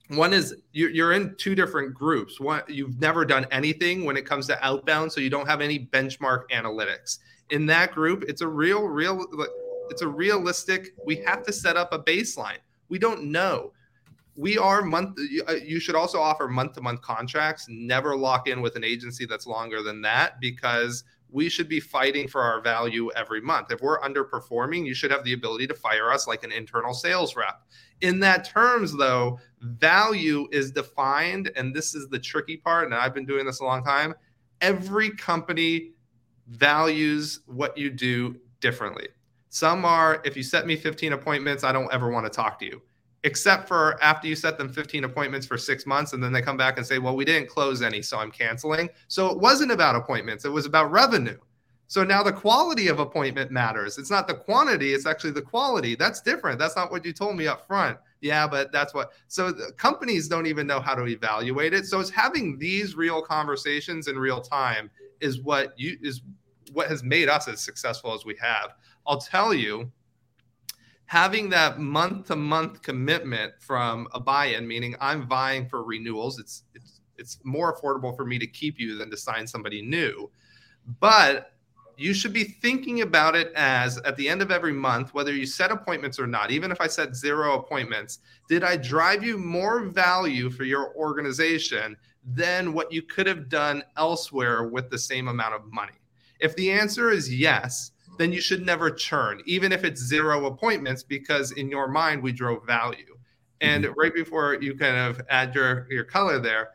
[0.09, 2.39] one is you're in two different groups.
[2.39, 5.79] One, you've never done anything when it comes to outbound, so you don't have any
[5.79, 7.19] benchmark analytics.
[7.49, 9.25] In that group, it's a real, real,
[9.89, 10.93] it's a realistic.
[11.05, 12.57] We have to set up a baseline.
[12.89, 13.71] We don't know.
[14.35, 15.17] We are month.
[15.47, 17.65] Uh, you should also offer month to month contracts.
[17.69, 22.27] Never lock in with an agency that's longer than that because we should be fighting
[22.27, 23.71] for our value every month.
[23.71, 27.35] If we're underperforming, you should have the ability to fire us like an internal sales
[27.35, 27.61] rep.
[28.01, 33.13] In that terms, though, value is defined, and this is the tricky part, and I've
[33.13, 34.13] been doing this a long time.
[34.61, 35.91] Every company
[36.47, 39.07] values what you do differently.
[39.49, 42.65] Some are, if you set me 15 appointments, I don't ever want to talk to
[42.65, 42.81] you
[43.25, 46.55] except for after you set them 15 appointments for six months and then they come
[46.55, 49.95] back and say well we didn't close any so i'm canceling so it wasn't about
[49.95, 51.37] appointments it was about revenue
[51.95, 53.97] so now the quality of appointment matters.
[53.97, 55.95] It's not the quantity it's actually the quality.
[55.95, 56.59] That's different.
[56.59, 57.97] That's not what you told me up front.
[58.19, 61.85] Yeah but that's what so companies don't even know how to evaluate it.
[61.85, 66.19] So it's having these real conversations in real time is what you is
[66.73, 68.73] what has made us as successful as we have.
[69.07, 69.89] I'll tell you
[71.05, 76.63] having that month to month commitment from a buy-in meaning i'm vying for renewals it's
[76.73, 80.29] it's it's more affordable for me to keep you than to sign somebody new.
[80.99, 81.54] But
[81.97, 85.45] you should be thinking about it as at the end of every month whether you
[85.45, 89.85] set appointments or not even if i set zero appointments did i drive you more
[89.85, 95.53] value for your organization than what you could have done elsewhere with the same amount
[95.53, 95.93] of money
[96.39, 101.03] if the answer is yes then you should never churn, even if it's zero appointments,
[101.03, 103.17] because in your mind we drove value.
[103.61, 103.99] And mm-hmm.
[103.99, 106.69] right before you kind of add your your color there,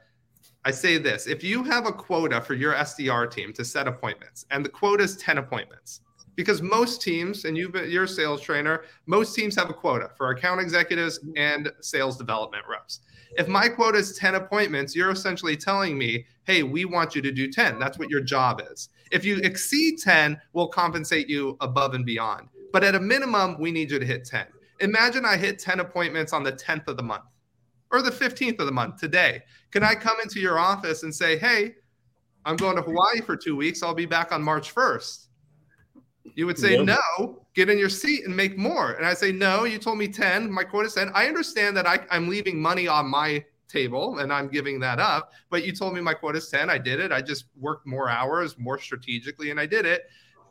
[0.64, 4.46] I say this: if you have a quota for your SDR team to set appointments,
[4.50, 6.00] and the quota is ten appointments,
[6.34, 10.10] because most teams, and you've been, you're a sales trainer, most teams have a quota
[10.16, 13.00] for account executives and sales development reps.
[13.36, 17.30] If my quota is 10 appointments, you're essentially telling me, hey, we want you to
[17.30, 17.78] do 10.
[17.78, 18.88] That's what your job is.
[19.12, 22.48] If you exceed 10, we'll compensate you above and beyond.
[22.72, 24.46] But at a minimum, we need you to hit 10.
[24.80, 27.24] Imagine I hit 10 appointments on the 10th of the month
[27.90, 29.42] or the 15th of the month today.
[29.70, 31.74] Can I come into your office and say, hey,
[32.44, 33.82] I'm going to Hawaii for two weeks.
[33.82, 35.26] I'll be back on March 1st.
[36.34, 36.96] You would say, no,
[37.54, 38.92] get in your seat and make more.
[38.92, 40.50] And I say, no, you told me 10.
[40.50, 41.10] My quota is 10.
[41.14, 45.32] I understand that I, I'm leaving money on my table and I'm giving that up.
[45.50, 46.70] But you told me my quota is 10.
[46.70, 47.12] I did it.
[47.12, 50.08] I just worked more hours, more strategically, and I did it.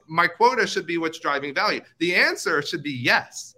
[0.08, 1.82] My quota should be what's driving value.
[2.00, 3.56] The answer should be yes.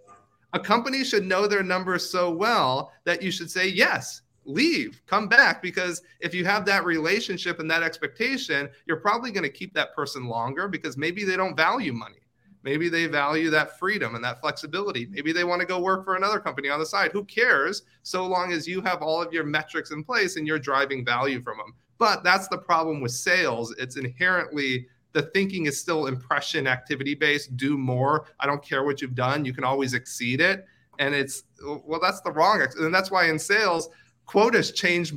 [0.54, 5.28] A company should know their numbers so well that you should say, yes, leave, come
[5.28, 5.62] back.
[5.62, 9.96] Because if you have that relationship and that expectation, you're probably going to keep that
[9.96, 12.16] person longer because maybe they don't value money.
[12.64, 15.08] Maybe they value that freedom and that flexibility.
[15.10, 17.12] Maybe they want to go work for another company on the side.
[17.12, 17.84] Who cares?
[18.04, 21.42] So long as you have all of your metrics in place and you're driving value
[21.42, 21.74] from them.
[21.98, 23.74] But that's the problem with sales.
[23.80, 27.56] It's inherently the thinking is still impression activity based.
[27.58, 28.26] Do more.
[28.40, 29.46] I don't care what you've done.
[29.46, 30.66] You can always exceed it.
[31.00, 31.44] And it's,
[31.86, 32.66] well, that's the wrong.
[32.80, 33.90] And that's why in sales,
[34.26, 35.14] quotas change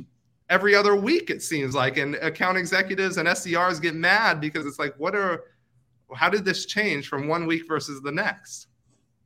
[0.49, 1.97] every other week, it seems like.
[1.97, 5.43] And account executives and SDRs get mad because it's like, what are,
[6.13, 8.67] how did this change from one week versus the next?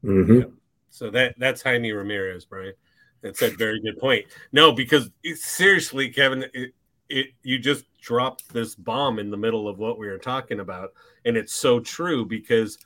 [0.04, 0.40] Mm-hmm.
[0.40, 0.46] Yeah.
[0.90, 2.74] So that that's Jaime Ramirez, Brian.
[3.22, 4.26] That's a very good point.
[4.52, 6.74] No, because it, seriously, Kevin, it,
[7.10, 10.94] it you just dropped this bomb in the middle of what we were talking about,
[11.26, 12.78] and it's so true because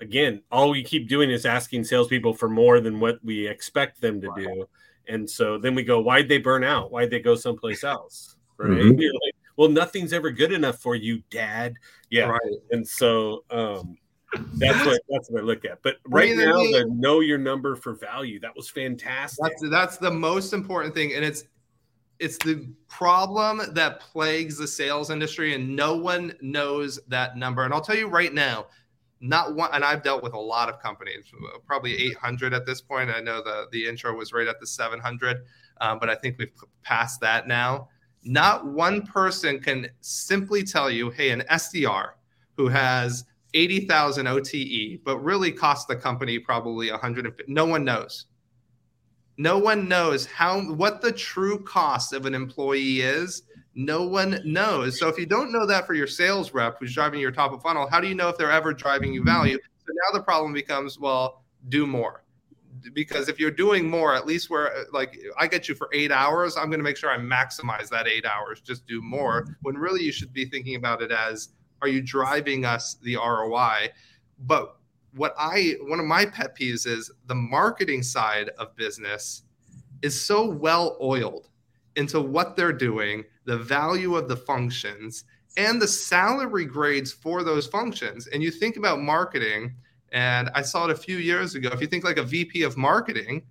[0.00, 4.20] again, all we keep doing is asking salespeople for more than what we expect them
[4.20, 4.68] to do,
[5.08, 6.90] and so then we go, why'd they burn out?
[6.90, 8.36] Why'd they go someplace else?
[8.58, 8.78] Right?
[8.78, 9.00] Mm-hmm.
[9.00, 11.74] Like, well, nothing's ever good enough for you, Dad.
[12.10, 12.26] Yeah.
[12.26, 12.40] Right.
[12.70, 13.96] And so um,
[14.54, 15.82] that's what that's what I look at.
[15.82, 19.42] But right now, the know your number for value that was fantastic.
[19.42, 21.44] That's that's the most important thing, and it's
[22.22, 27.64] it's the problem that plagues the sales industry, and no one knows that number.
[27.64, 28.66] And I'll tell you right now,
[29.20, 29.70] not one.
[29.72, 31.24] And I've dealt with a lot of companies,
[31.66, 33.10] probably 800 at this point.
[33.10, 35.38] I know the the intro was right at the 700,
[35.80, 36.52] um, but I think we've
[36.84, 37.88] passed that now.
[38.22, 42.10] Not one person can simply tell you, hey, an SDR
[42.56, 47.52] who has 80,000 OTE, but really cost the company probably 150.
[47.52, 48.26] No one knows.
[49.36, 53.42] No one knows how what the true cost of an employee is.
[53.74, 54.98] No one knows.
[54.98, 57.62] So if you don't know that for your sales rep who's driving your top of
[57.62, 59.58] funnel, how do you know if they're ever driving you value?
[59.78, 62.22] So now the problem becomes, well, do more
[62.92, 66.56] because if you're doing more, at least where like I get you for eight hours,
[66.56, 68.60] I'm going to make sure I maximize that eight hours.
[68.60, 69.56] Just do more.
[69.62, 73.90] When really you should be thinking about it as, are you driving us the ROI?
[74.40, 74.76] But
[75.14, 79.42] what I one of my pet peeves is the marketing side of business
[80.02, 81.48] is so well oiled
[81.96, 85.24] into what they're doing, the value of the functions,
[85.56, 88.26] and the salary grades for those functions.
[88.28, 89.74] And you think about marketing,
[90.12, 91.70] and I saw it a few years ago.
[91.72, 93.42] If you think like a VP of marketing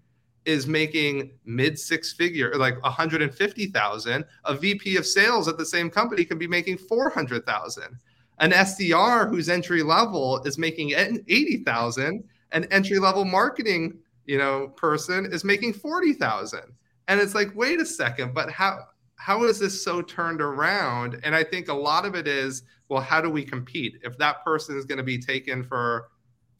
[0.45, 6.25] is making mid six figure, like 150,000, a VP of sales at the same company
[6.25, 7.97] can be making 400,000.
[8.41, 12.23] An SDR whose entry level is making 80,000.
[12.51, 16.59] An entry level marketing, you know, person is making 40,000.
[17.07, 18.79] And it's like, wait a second, but how
[19.15, 21.19] how is this so turned around?
[21.23, 23.99] And I think a lot of it is, well, how do we compete?
[24.03, 26.09] If that person is going to be taken for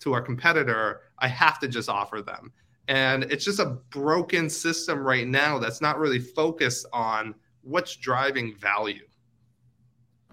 [0.02, 2.52] to a competitor, I have to just offer them.
[2.88, 8.56] And it's just a broken system right now that's not really focused on what's driving
[8.56, 9.08] value.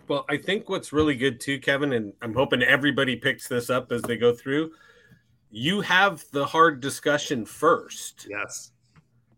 [0.08, 3.92] Well, I think what's really good too, Kevin, and I'm hoping everybody picks this up
[3.92, 4.72] as they go through.
[5.50, 8.26] You have the hard discussion first.
[8.28, 8.72] Yes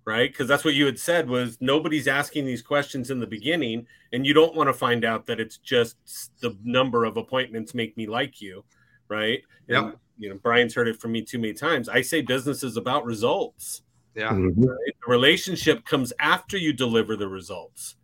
[0.04, 3.86] right because that's what you had said was nobody's asking these questions in the beginning
[4.12, 5.96] and you don't want to find out that it's just
[6.40, 8.64] the number of appointments make me like you
[9.08, 12.62] right yeah you know brian's heard it from me too many times i say business
[12.62, 13.82] is about results
[14.14, 14.64] yeah mm-hmm.
[14.64, 14.94] right?
[15.04, 17.96] the relationship comes after you deliver the results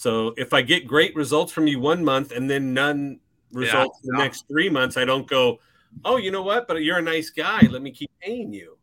[0.00, 3.18] so if i get great results from you one month and then none
[3.52, 4.24] results yeah, the yeah.
[4.24, 5.58] next three months i don't go
[6.04, 8.76] oh you know what but you're a nice guy let me keep paying you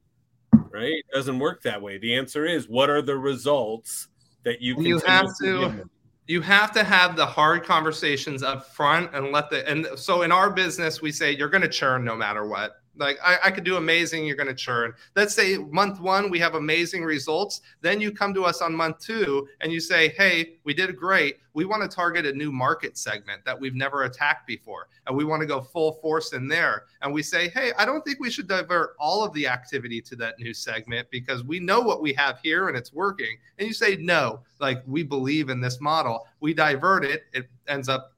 [0.78, 0.94] right?
[0.94, 1.98] It doesn't work that way.
[1.98, 4.08] The answer is what are the results
[4.44, 5.90] that you you have to
[6.28, 10.32] you have to have the hard conversations up front and let the and so in
[10.32, 13.64] our business we say you're going to churn no matter what like I, I could
[13.64, 14.94] do amazing, you're going to churn.
[15.16, 17.62] Let's say month one, we have amazing results.
[17.82, 21.38] Then you come to us on month two and you say, hey, we did great.
[21.54, 24.90] We want to target a new market segment that we've never attacked before.
[25.08, 26.84] And we want to go full force in there.
[27.02, 30.16] And we say, hey, I don't think we should divert all of the activity to
[30.18, 33.38] that new segment because we know what we have here and it's working.
[33.58, 36.28] And you say, no, like we believe in this model.
[36.40, 38.14] We divert it, it ends up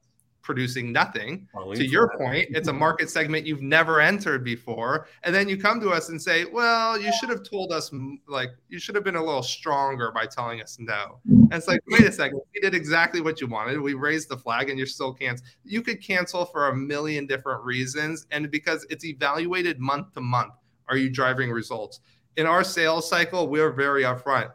[0.50, 1.46] producing nothing.
[1.76, 5.06] to your point, it's a market segment you've never entered before.
[5.22, 7.92] And then you come to us and say, well, you should have told us,
[8.26, 11.20] like, you should have been a little stronger by telling us no.
[11.28, 13.80] And it's like, wait a second, we did exactly what you wanted.
[13.80, 15.46] We raised the flag and you're still cancel.
[15.62, 18.26] You could cancel for a million different reasons.
[18.32, 20.54] And because it's evaluated month to month,
[20.88, 22.00] are you driving results?
[22.38, 24.50] In our sales cycle, we're very upfront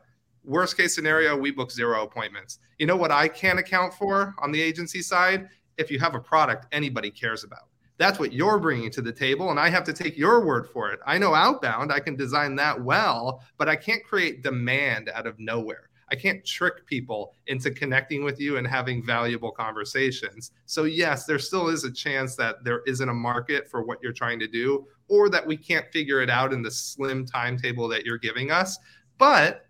[0.46, 2.60] worst case scenario, we book zero appointments.
[2.78, 6.20] You know what I can't account for on the agency side if you have a
[6.20, 7.70] product anybody cares about.
[7.98, 10.92] That's what you're bringing to the table, and I have to take your word for
[10.92, 11.00] it.
[11.06, 15.40] I know outbound, I can design that well, but I can't create demand out of
[15.40, 15.90] nowhere.
[16.12, 20.52] I can't trick people into connecting with you and having valuable conversations.
[20.66, 24.14] So, yes, there still is a chance that there isn't a market for what you're
[24.14, 28.06] trying to do, or that we can't figure it out in the slim timetable that
[28.06, 28.78] you're giving us.
[29.18, 29.66] But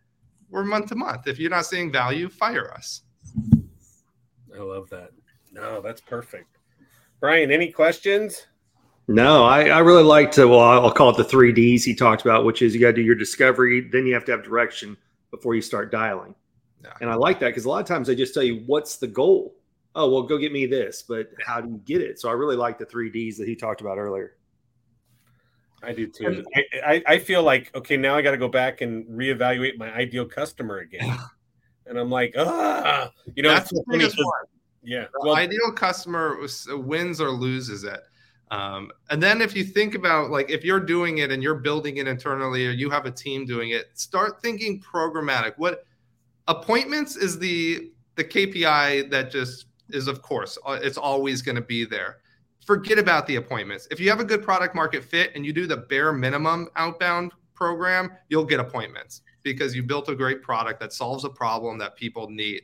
[0.50, 1.28] we're month to month.
[1.28, 3.04] If you're not seeing value, fire us.
[4.54, 5.12] I love that.
[5.56, 6.58] No, that's perfect.
[7.22, 8.48] Brian, any questions?
[9.08, 12.24] No, I, I really like to, well, I'll call it the three Ds he talked
[12.24, 14.98] about, which is you got to do your discovery, then you have to have direction
[15.32, 16.36] before you start dialing.
[16.84, 16.92] Yeah.
[17.00, 19.08] And I like that because a lot of times they just tell you, what's the
[19.08, 19.56] goal?
[19.96, 22.20] Oh, well, go get me this, but how do you get it?
[22.20, 24.36] So I really like the three Ds that he talked about earlier.
[25.82, 26.44] I do too.
[26.54, 29.94] I, I, I feel like, okay, now I got to go back and reevaluate my
[29.94, 31.18] ideal customer again.
[31.86, 34.44] and I'm like, ah, you know, that's the biggest one.
[34.86, 35.06] Yeah.
[35.14, 36.38] The well, ideal customer
[36.70, 38.02] wins or loses it.
[38.52, 41.98] Um, and then if you think about like if you're doing it and you're building
[41.98, 45.54] it internally or you have a team doing it, start thinking programmatic.
[45.58, 45.86] What
[46.48, 51.62] appointments is the the KPI that just is of course uh, it's always going to
[51.62, 52.18] be there.
[52.66, 53.88] Forget about the appointments.
[53.92, 57.32] If you have a good product market fit and you do the bare minimum outbound
[57.56, 61.96] program, you'll get appointments because you built a great product that solves a problem that
[61.96, 62.64] people need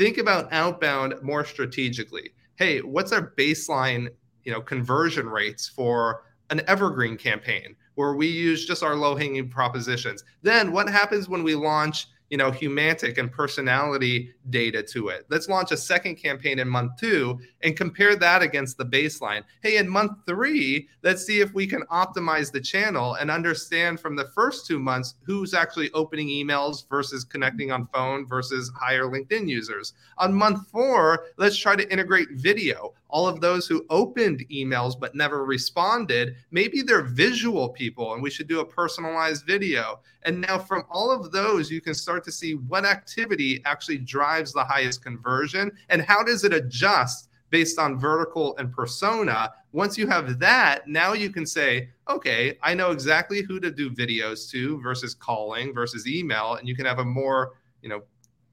[0.00, 2.30] think about outbound more strategically.
[2.56, 4.08] Hey, what's our baseline,
[4.44, 10.24] you know, conversion rates for an evergreen campaign where we use just our low-hanging propositions?
[10.40, 15.26] Then what happens when we launch you know, humantic and personality data to it.
[15.28, 19.42] Let's launch a second campaign in month two and compare that against the baseline.
[19.62, 24.14] Hey, in month three, let's see if we can optimize the channel and understand from
[24.14, 29.48] the first two months who's actually opening emails versus connecting on phone versus higher LinkedIn
[29.48, 29.94] users.
[30.18, 35.14] On month four, let's try to integrate video all of those who opened emails but
[35.14, 40.00] never responded, maybe they're visual people and we should do a personalized video.
[40.22, 44.52] And now from all of those, you can start to see what activity actually drives
[44.52, 49.52] the highest conversion and how does it adjust based on vertical and persona.
[49.72, 53.90] Once you have that, now you can say, okay, I know exactly who to do
[53.90, 58.02] videos to versus calling versus email, and you can have a more, you know,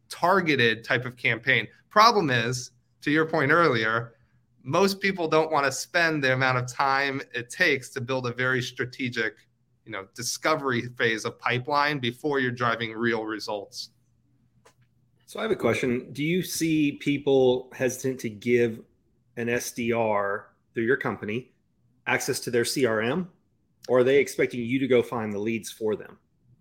[0.09, 1.67] targeted type of campaign.
[1.89, 4.13] Problem is, to your point earlier,
[4.67, 8.33] most people don't want to spend the amount of time it takes to build a
[8.33, 9.35] very strategic,
[9.85, 13.91] you know, discovery phase of pipeline before you're driving real results.
[15.25, 16.11] So I have a question.
[16.11, 18.81] Do you see people hesitant to give
[19.37, 20.43] an SDR
[20.73, 21.53] through your company
[22.05, 23.27] access to their CRM,
[23.87, 26.17] or are they expecting you to go find the leads for them?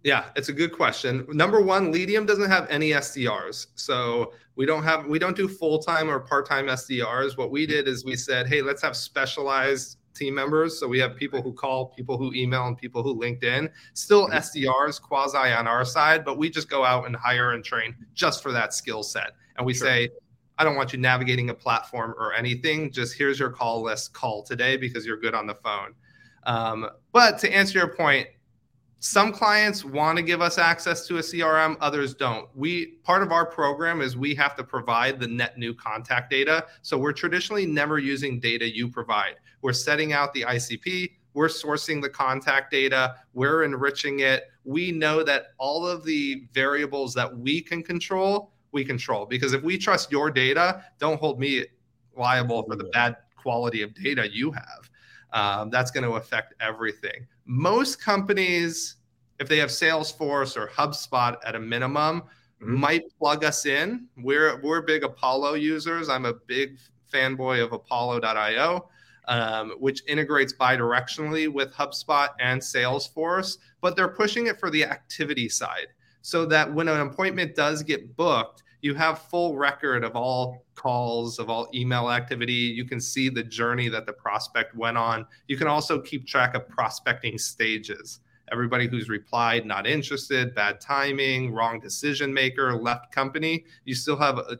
[0.06, 1.26] Yeah, it's a good question.
[1.30, 5.80] Number one, Leadium doesn't have any SDRs, so we don't have we don't do full
[5.80, 7.36] time or part time SDRs.
[7.36, 10.78] What we did is we said, hey, let's have specialized team members.
[10.78, 13.68] So we have people who call, people who email, and people who LinkedIn.
[13.94, 14.36] Still mm-hmm.
[14.36, 18.44] SDRs quasi on our side, but we just go out and hire and train just
[18.44, 19.32] for that skill set.
[19.56, 19.88] And we sure.
[19.88, 20.10] say,
[20.56, 22.92] I don't want you navigating a platform or anything.
[22.92, 24.12] Just here's your call list.
[24.12, 25.96] Call today because you're good on the phone.
[26.44, 28.28] Um, but to answer your point,
[29.06, 32.48] some clients want to give us access to a crm others don't.
[32.56, 36.66] We part of our program is we have to provide the net new contact data.
[36.82, 39.36] So we're traditionally never using data you provide.
[39.62, 44.50] We're setting out the icp we're sourcing the contact data we're enriching it.
[44.64, 49.24] We know that all of the variables that we can control we control.
[49.24, 51.64] Because if we trust your data don't hold me
[52.16, 54.90] liable for the bad quality of data you have.
[55.32, 58.96] Um, that's going to affect everything most companies,
[59.38, 62.74] if they have Salesforce or HubSpot at a minimum, mm-hmm.
[62.74, 64.06] might plug us in.
[64.18, 66.08] We're we're big Apollo users.
[66.08, 66.78] I'm a big
[67.12, 68.88] fanboy of Apollo.io,
[69.28, 75.48] um, which integrates bidirectionally with HubSpot and Salesforce, but they're pushing it for the activity
[75.48, 75.86] side
[76.22, 81.38] so that when an appointment does get booked, you have full record of all calls
[81.38, 82.52] of all email activity.
[82.52, 85.26] You can see the journey that the prospect went on.
[85.48, 88.20] You can also keep track of prospecting stages.
[88.52, 94.38] Everybody who's replied not interested bad timing wrong decision maker left company you still have
[94.38, 94.58] a,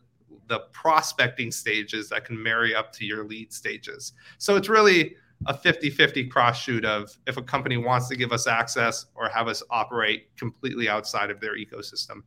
[0.48, 4.12] the prospecting stages that can marry up to your lead stages.
[4.38, 5.14] So it's really
[5.46, 9.48] a 50-50 cross shoot of if a company wants to give us access or have
[9.48, 12.22] us operate completely outside of their ecosystem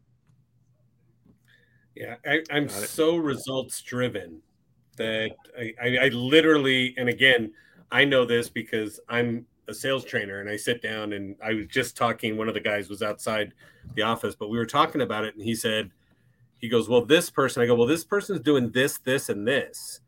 [2.00, 4.42] yeah, I, am so results driven
[4.96, 7.52] that I, I, I literally, and again,
[7.92, 11.68] I know this because I'm a sales trainer and I sit down and I was
[11.68, 12.38] just talking.
[12.38, 13.52] One of the guys was outside
[13.96, 15.92] the office, but we were talking about it, and he said,
[16.60, 20.00] he goes, Well, this person, I go, Well, this person's doing this, this, and this.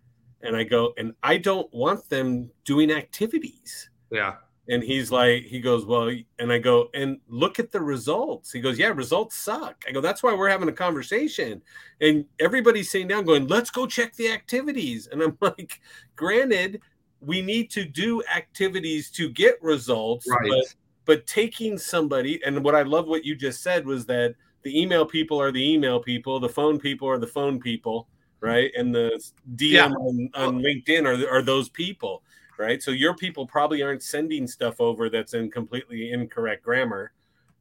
[0.41, 3.89] And I go, And I don't want them doing activities.
[4.09, 4.35] Yeah.
[4.69, 8.51] And he's like, he goes, well, and I go, and look at the results.
[8.51, 9.83] He goes, yeah, results suck.
[9.87, 11.61] I go, that's why we're having a conversation.
[11.99, 15.07] And everybody's sitting down going, let's go check the activities.
[15.11, 15.81] And I'm like,
[16.15, 16.79] granted,
[17.21, 20.49] we need to do activities to get results, right.
[20.49, 24.79] but, but taking somebody, and what I love what you just said was that the
[24.79, 28.07] email people are the email people, the phone people are the phone people,
[28.41, 28.45] mm-hmm.
[28.45, 28.71] right?
[28.77, 29.19] And the
[29.55, 29.85] DM yeah.
[29.87, 32.23] on, on LinkedIn are, are those people
[32.61, 32.81] right?
[32.81, 37.11] So your people probably aren't sending stuff over that's in completely incorrect grammar.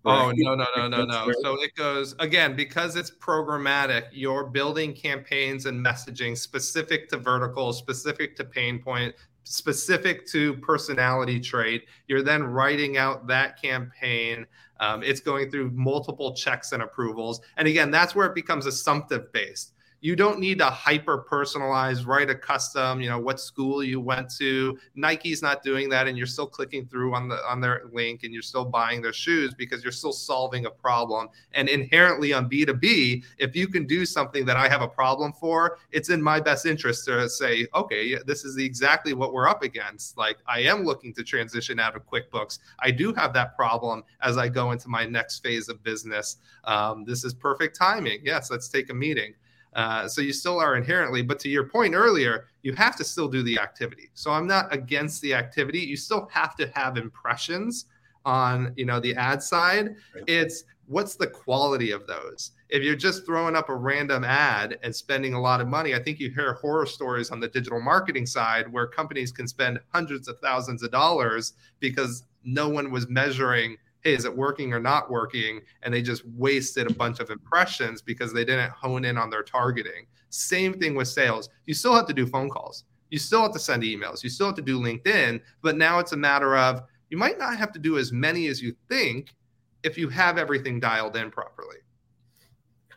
[0.04, 0.22] Right?
[0.22, 1.32] Oh no no no no no!
[1.42, 4.04] So it goes again because it's programmatic.
[4.12, 11.38] You're building campaigns and messaging specific to vertical, specific to pain point, specific to personality
[11.38, 11.84] trait.
[12.06, 14.46] You're then writing out that campaign.
[14.80, 19.30] Um, it's going through multiple checks and approvals, and again, that's where it becomes assumptive
[19.32, 24.00] based you don't need to hyper personalize, write a custom, you know, what school you
[24.00, 24.78] went to.
[24.94, 28.32] Nike's not doing that, and you're still clicking through on the on their link and
[28.32, 31.28] you're still buying their shoes because you're still solving a problem.
[31.52, 35.78] And inherently on B2B, if you can do something that I have a problem for,
[35.92, 40.16] it's in my best interest to say, okay, this is exactly what we're up against.
[40.16, 42.58] Like I am looking to transition out of QuickBooks.
[42.78, 46.36] I do have that problem as I go into my next phase of business.
[46.64, 48.20] Um, this is perfect timing.
[48.24, 49.34] Yes, let's take a meeting.
[49.74, 53.28] Uh, so you still are inherently, but to your point earlier, you have to still
[53.28, 54.10] do the activity.
[54.14, 55.78] So I'm not against the activity.
[55.78, 57.86] You still have to have impressions
[58.24, 59.96] on you know the ad side.
[60.26, 62.52] It's what's the quality of those?
[62.68, 66.02] If you're just throwing up a random ad and spending a lot of money, I
[66.02, 70.28] think you hear horror stories on the digital marketing side where companies can spend hundreds
[70.28, 75.10] of thousands of dollars because no one was measuring hey, is it working or not
[75.10, 75.60] working?
[75.82, 79.42] And they just wasted a bunch of impressions because they didn't hone in on their
[79.42, 80.06] targeting.
[80.30, 81.48] Same thing with sales.
[81.66, 82.84] You still have to do phone calls.
[83.10, 84.22] You still have to send emails.
[84.22, 85.40] You still have to do LinkedIn.
[85.62, 88.62] But now it's a matter of you might not have to do as many as
[88.62, 89.34] you think
[89.82, 91.78] if you have everything dialed in properly.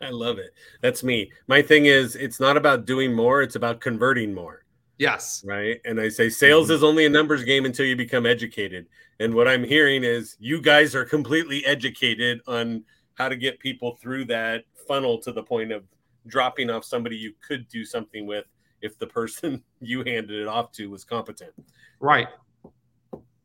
[0.00, 0.50] I love it.
[0.82, 1.30] That's me.
[1.46, 4.63] My thing is, it's not about doing more, it's about converting more
[4.98, 5.42] Yes.
[5.46, 5.80] Right.
[5.84, 6.74] And I say sales mm-hmm.
[6.74, 8.86] is only a numbers game until you become educated.
[9.20, 12.84] And what I'm hearing is you guys are completely educated on
[13.14, 15.84] how to get people through that funnel to the point of
[16.26, 18.44] dropping off somebody you could do something with
[18.80, 21.52] if the person you handed it off to was competent.
[22.00, 22.28] Right.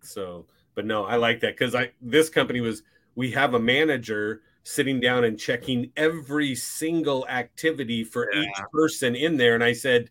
[0.02, 0.45] So,
[0.76, 2.84] but no, I like that because I this company was
[3.16, 8.41] we have a manager sitting down and checking every single activity for yeah.
[8.41, 9.56] each person in there.
[9.56, 10.10] And I said,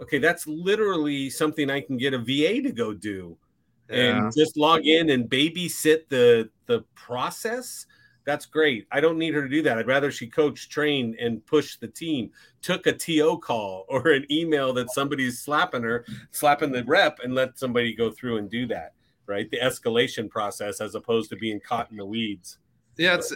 [0.00, 3.36] okay, that's literally something I can get a VA to go do.
[3.90, 3.96] Yeah.
[3.96, 7.86] And just log in and babysit the the process
[8.26, 8.88] that's great.
[8.90, 9.78] I don't need her to do that.
[9.78, 12.32] I'd rather she coach, train, and push the team.
[12.60, 17.34] Took a TO call or an email that somebody's slapping her, slapping the rep, and
[17.34, 18.92] let somebody go through and do that.
[19.28, 22.58] Right, the escalation process as opposed to being caught in the weeds.
[22.96, 23.34] Yeah, it's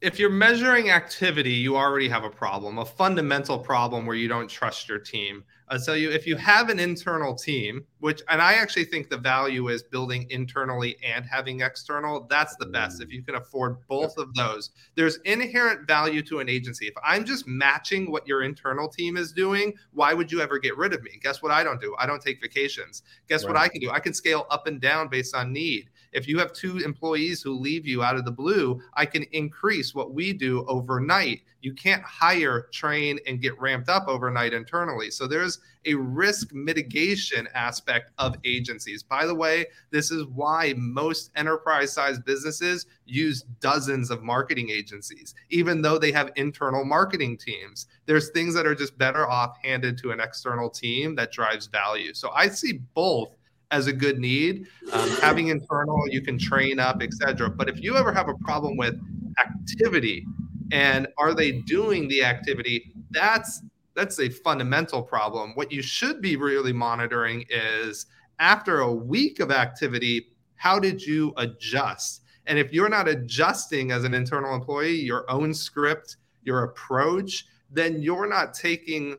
[0.00, 4.48] if you're measuring activity, you already have a problem, a fundamental problem where you don't
[4.48, 5.44] trust your team.
[5.72, 9.08] Uh, I'll tell you, if you have an internal team, which, and I actually think
[9.08, 13.00] the value is building internally and having external, that's the best.
[13.00, 13.12] If mm.
[13.12, 16.86] you can afford both of those, there's inherent value to an agency.
[16.86, 20.76] If I'm just matching what your internal team is doing, why would you ever get
[20.76, 21.18] rid of me?
[21.22, 21.94] Guess what I don't do?
[21.98, 23.02] I don't take vacations.
[23.28, 23.52] Guess right.
[23.52, 23.90] what I can do?
[23.90, 25.90] I can scale up and down based on need.
[26.12, 29.94] If you have two employees who leave you out of the blue, I can increase
[29.94, 31.42] what we do overnight.
[31.62, 35.10] You can't hire, train, and get ramped up overnight internally.
[35.10, 39.02] So there's a risk mitigation aspect of agencies.
[39.02, 45.34] By the way, this is why most enterprise sized businesses use dozens of marketing agencies,
[45.50, 47.86] even though they have internal marketing teams.
[48.06, 52.12] There's things that are just better off handed to an external team that drives value.
[52.14, 53.36] So I see both
[53.72, 54.68] as a good need.
[54.92, 57.50] Um, having internal, you can train up, etc.
[57.50, 58.94] But if you ever have a problem with
[59.40, 60.24] activity
[60.70, 63.62] and are they doing the activity, that's
[63.94, 65.52] that's a fundamental problem.
[65.54, 68.06] What you should be really monitoring is
[68.38, 72.22] after a week of activity, how did you adjust?
[72.46, 78.00] And if you're not adjusting as an internal employee, your own script, your approach, then
[78.00, 79.16] you're not taking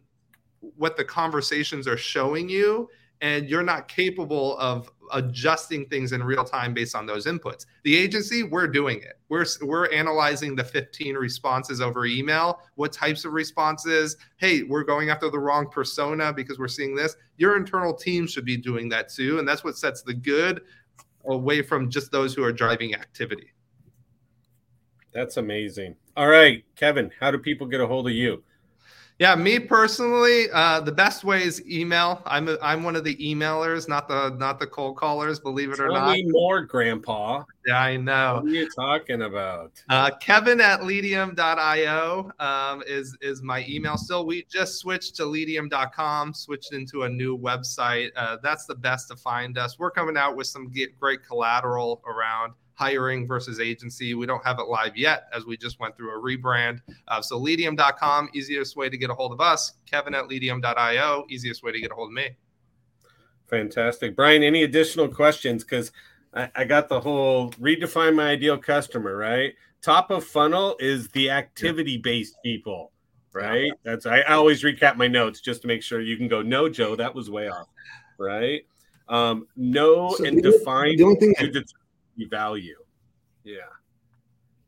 [0.75, 2.89] what the conversations are showing you
[3.23, 7.65] and you're not capable of adjusting things in real time based on those inputs.
[7.83, 9.17] The agency, we're doing it.
[9.29, 12.59] We're we're analyzing the 15 responses over email.
[12.75, 14.17] What types of responses?
[14.35, 17.15] Hey, we're going after the wrong persona because we're seeing this.
[17.37, 20.61] Your internal team should be doing that too, and that's what sets the good
[21.25, 23.53] away from just those who are driving activity.
[25.13, 25.95] That's amazing.
[26.17, 28.43] All right, Kevin, how do people get a hold of you?
[29.23, 32.21] Yeah, me personally, uh, the best way is email.
[32.25, 35.39] I'm a, I'm one of the emailers, not the not the cold callers.
[35.39, 36.11] Believe it Tell or not.
[36.11, 37.45] Me more, Grandpa.
[37.65, 38.41] Yeah, I know.
[38.43, 39.81] What are you talking about?
[39.87, 43.95] Uh, Kevin at Leadium.io um, is is my email.
[43.95, 48.09] Still, we just switched to Leadium.com, switched into a new website.
[48.17, 49.79] Uh, that's the best to find us.
[49.79, 50.69] We're coming out with some
[50.99, 54.13] great collateral around hiring versus agency.
[54.15, 56.81] We don't have it live yet as we just went through a rebrand.
[57.07, 59.73] Uh, so leadium.com, easiest way to get a hold of us.
[59.85, 62.29] Kevin at leadium.io, easiest way to get a hold of me.
[63.47, 64.15] Fantastic.
[64.15, 65.63] Brian, any additional questions?
[65.63, 65.91] Because
[66.33, 69.53] I, I, got the whole redefine my ideal customer, right?
[69.81, 72.91] Top of funnel is the activity based people,
[73.33, 73.71] right?
[73.83, 76.69] That's I, I always recap my notes just to make sure you can go, no,
[76.69, 77.67] Joe, that was way off,
[78.17, 78.65] right?
[79.09, 81.35] Um, know so and define the only thing
[82.29, 82.77] value.
[83.43, 83.71] Yeah.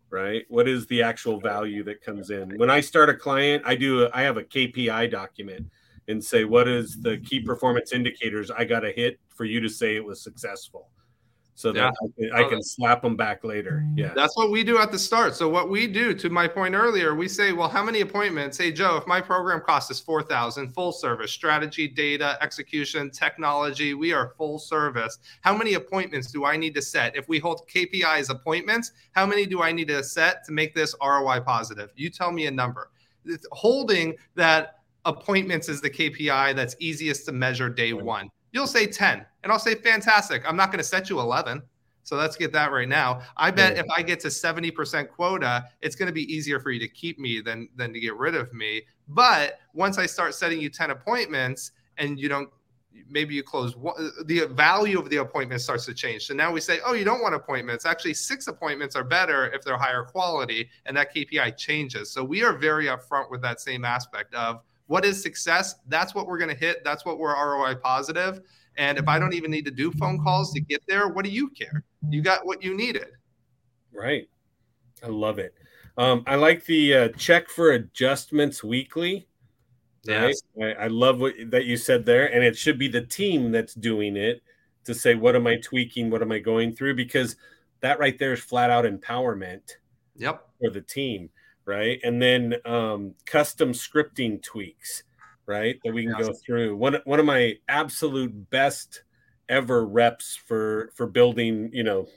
[0.10, 0.46] Right.
[0.50, 2.58] What is the actual value that comes in?
[2.58, 5.66] When I start a client, I do, I have a KPI document
[6.08, 9.70] and say, what is the key performance indicators I got to hit for you to
[9.70, 10.90] say it was successful?
[11.56, 11.86] So that.
[11.86, 13.86] I, can, I oh, can slap them back later.
[13.96, 14.14] Yeah.
[14.14, 15.36] That's what we do at the start.
[15.36, 18.58] So what we do to my point earlier, we say, well, how many appointments?
[18.58, 24.12] Hey, Joe, if my program cost is 4,000 full service, strategy, data, execution, technology, we
[24.12, 25.18] are full service.
[25.42, 27.16] How many appointments do I need to set?
[27.16, 30.94] If we hold KPIs appointments, how many do I need to set to make this
[31.02, 31.90] ROI positive?
[31.96, 32.92] You tell me a number.
[33.24, 38.30] It's holding that appointments is the KPI that's easiest to measure day one.
[38.56, 40.48] You'll say 10, and I'll say, fantastic.
[40.48, 41.62] I'm not going to set you 11.
[42.04, 43.20] So let's get that right now.
[43.36, 46.80] I bet if I get to 70% quota, it's going to be easier for you
[46.80, 48.84] to keep me than than to get rid of me.
[49.10, 52.48] But once I start setting you 10 appointments and you don't
[53.10, 56.26] maybe you close one, the value of the appointment starts to change.
[56.26, 57.86] So now we say, oh, you don't want appointments.
[57.86, 62.10] Actually, six appointments are better if they're higher quality, and that KPI changes.
[62.10, 65.76] So we are very upfront with that same aspect of what is success?
[65.88, 66.84] That's what we're going to hit.
[66.84, 68.42] That's what we're ROI positive.
[68.78, 71.32] And if I don't even need to do phone calls to get there, what do
[71.32, 71.84] you care?
[72.10, 73.08] You got what you needed.
[73.92, 74.28] Right.
[75.04, 75.54] I love it.
[75.98, 79.28] Um, I like the uh, check for adjustments weekly.
[80.08, 80.36] Right?
[80.62, 83.74] I, I love what that you said there, and it should be the team that's
[83.74, 84.44] doing it
[84.84, 87.38] to say what am I tweaking, what am I going through, because
[87.80, 89.78] that right there is flat out empowerment.
[90.18, 90.48] Yep.
[90.62, 91.30] For the team,
[91.66, 92.00] right?
[92.04, 95.04] And then um, custom scripting tweaks,
[95.46, 95.80] right?
[95.84, 96.76] That we can go through.
[96.76, 99.04] One one of my absolute best
[99.50, 102.08] ever reps for for building, you know,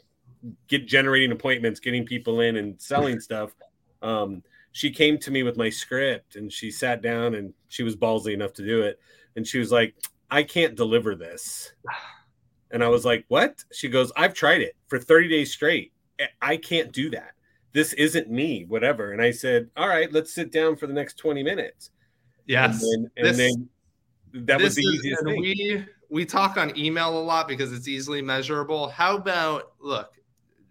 [0.68, 3.50] get generating appointments, getting people in, and selling stuff.
[4.02, 4.42] Um,
[4.72, 8.32] she came to me with my script and she sat down and she was ballsy
[8.32, 9.00] enough to do it.
[9.34, 9.94] And she was like,
[10.30, 11.72] I can't deliver this.
[12.70, 13.64] And I was like, What?
[13.72, 15.92] She goes, I've tried it for 30 days straight.
[16.42, 17.32] I can't do that.
[17.78, 19.12] This isn't me, whatever.
[19.12, 21.90] And I said, All right, let's sit down for the next 20 minutes.
[22.44, 22.82] Yes.
[22.82, 23.68] And then, and this, then
[24.46, 25.40] that was the is, easiest thing.
[25.40, 28.88] We, we talk on email a lot because it's easily measurable.
[28.88, 30.14] How about, look,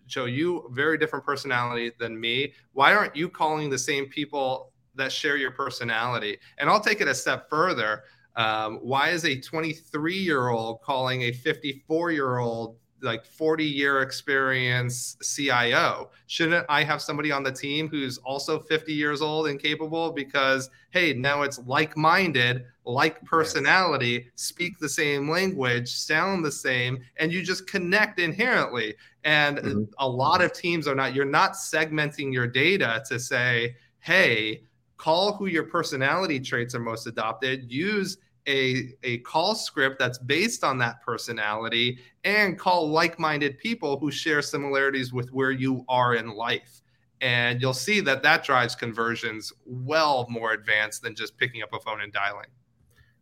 [0.05, 2.51] Joe, you very different personality than me.
[2.73, 6.37] Why aren't you calling the same people that share your personality?
[6.57, 8.03] And I'll take it a step further.
[8.35, 14.01] Um, why is a 23 year old calling a 54 year old like 40 year
[14.01, 16.09] experience CIO?
[16.27, 20.11] Shouldn't I have somebody on the team who's also 50 years old and capable?
[20.11, 24.31] Because, hey, now it's like minded, like personality, yes.
[24.35, 28.95] speak the same language, sound the same, and you just connect inherently.
[29.23, 29.83] And mm-hmm.
[29.99, 34.63] a lot of teams are not, you're not segmenting your data to say, hey,
[34.97, 38.17] call who your personality traits are most adopted, use
[38.47, 44.41] a, a call script that's based on that personality and call like-minded people who share
[44.41, 46.81] similarities with where you are in life.
[47.19, 51.79] And you'll see that that drives conversions well more advanced than just picking up a
[51.79, 52.47] phone and dialing.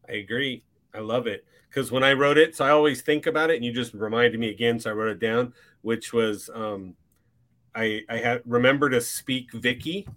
[0.07, 0.63] I agree.
[0.93, 1.45] I love it.
[1.69, 4.39] Because when i wrote it so i always think about it and you just reminded
[4.39, 6.95] me again so i wrote it down which was um
[7.75, 10.07] i i had remember to speak vicky.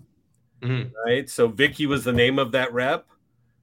[0.62, 0.90] Mm-hmm.
[1.04, 1.28] right?
[1.28, 3.09] So vicky was the name of that rep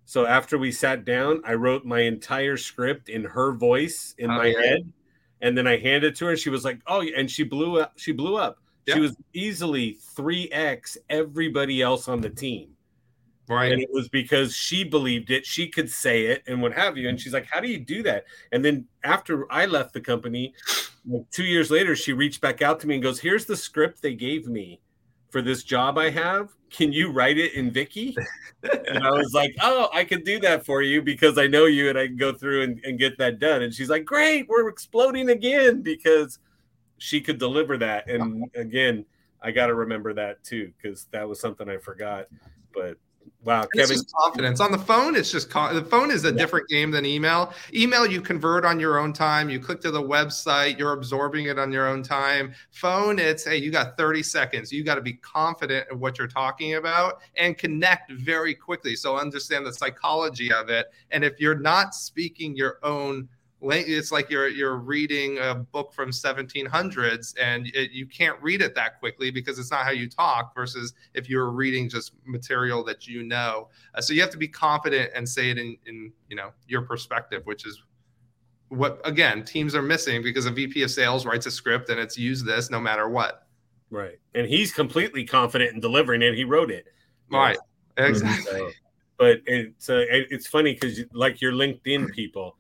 [0.06, 4.38] so after we sat down, I wrote my entire script in her voice in oh,
[4.38, 4.62] my yeah.
[4.62, 4.94] head,
[5.42, 6.38] and then I handed it to her.
[6.38, 7.94] She was like, "Oh," and she blew up.
[7.98, 8.60] She blew up.
[8.88, 12.70] She was easily three x everybody else on the team.
[13.48, 13.72] Right.
[13.72, 15.46] And it was because she believed it.
[15.46, 17.10] She could say it and what have you.
[17.10, 18.26] And she's like, How do you do that?
[18.52, 20.54] And then after I left the company,
[21.08, 24.02] like two years later, she reached back out to me and goes, Here's the script
[24.02, 24.82] they gave me
[25.36, 26.56] for this job I have.
[26.70, 28.16] Can you write it in Vicky?
[28.88, 31.90] and I was like, Oh, I can do that for you because I know you
[31.90, 33.62] and I can go through and, and get that done.
[33.62, 36.40] And she's like, Great, we're exploding again because
[37.00, 38.10] she could deliver that.
[38.10, 39.06] And again,
[39.42, 42.28] I got to remember that too because that was something I forgot.
[42.74, 42.96] But
[43.46, 44.00] Wow, Kevin.
[44.00, 45.16] It's confidence on the phone.
[45.16, 46.38] It's just con- the phone is a yeah.
[46.38, 47.54] different game than email.
[47.76, 49.52] Email you convert on your own time.
[49.52, 50.80] You click to the website.
[50.80, 52.56] You're absorbing it on your own time.
[52.72, 54.72] Phone, it's hey, you got 30 seconds.
[54.72, 58.96] You got to be confident in what you're talking about and connect very quickly.
[58.96, 60.88] So understand the psychology of it.
[61.12, 63.30] And if you're not speaking your own
[63.72, 68.76] it's like you're you're reading a book from 1700s and it, you can't read it
[68.76, 73.08] that quickly because it's not how you talk versus if you're reading just material that
[73.08, 73.70] you know.
[73.94, 76.82] Uh, so you have to be confident and say it in in you know your
[76.82, 77.82] perspective which is
[78.70, 82.18] what again teams are missing because a vp of sales writes a script and it's
[82.18, 83.48] use this no matter what.
[83.90, 84.20] Right.
[84.34, 86.34] And he's completely confident in delivering it.
[86.34, 86.88] He wrote it.
[87.32, 87.58] Right.
[87.98, 88.60] Exactly.
[88.60, 88.72] So,
[89.18, 92.58] but it's uh, it's funny because like your linkedin people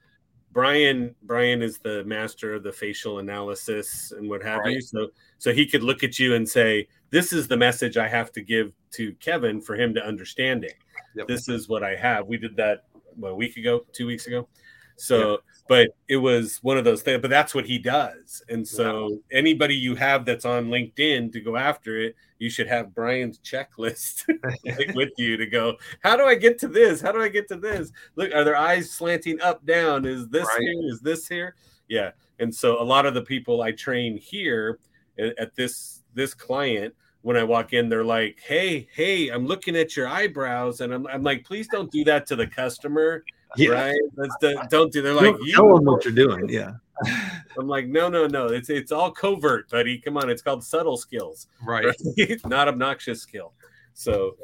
[0.55, 4.75] Brian Brian is the master of the facial analysis and what have right.
[4.75, 4.81] you.
[4.81, 8.31] So so he could look at you and say, "This is the message I have
[8.31, 10.75] to give to Kevin for him to understand it.
[11.17, 11.27] Yep.
[11.27, 12.85] This is what I have." We did that
[13.17, 14.47] what, a week ago, two weeks ago.
[14.95, 15.39] So, yep.
[15.67, 17.21] But it was one of those things.
[17.21, 18.43] But that's what he does.
[18.49, 22.93] And so anybody you have that's on LinkedIn to go after it, you should have
[22.93, 24.25] Brian's checklist
[24.95, 27.01] with you to go, how do I get to this?
[27.01, 27.91] How do I get to this?
[28.15, 30.05] Look, are their eyes slanting up, down?
[30.05, 30.61] Is this right.
[30.61, 30.91] here?
[30.91, 31.55] Is this here?
[31.87, 32.11] Yeah.
[32.39, 34.79] And so a lot of the people I train here
[35.17, 39.97] at this this client, when I walk in, they're like, Hey, hey, I'm looking at
[39.97, 40.81] your eyebrows.
[40.81, 43.23] And I'm, I'm like, please don't do that to the customer.
[43.57, 43.69] Yeah.
[43.69, 43.99] Right.
[44.15, 45.01] That's the, don't do.
[45.01, 46.49] They're like, you know what you're doing.
[46.49, 46.73] Yeah.
[47.57, 48.47] I'm like, no, no, no.
[48.47, 49.97] It's it's all covert, buddy.
[49.97, 51.85] Come on, it's called subtle skills, right?
[52.17, 52.45] right?
[52.45, 53.53] Not obnoxious skill.
[53.93, 54.37] So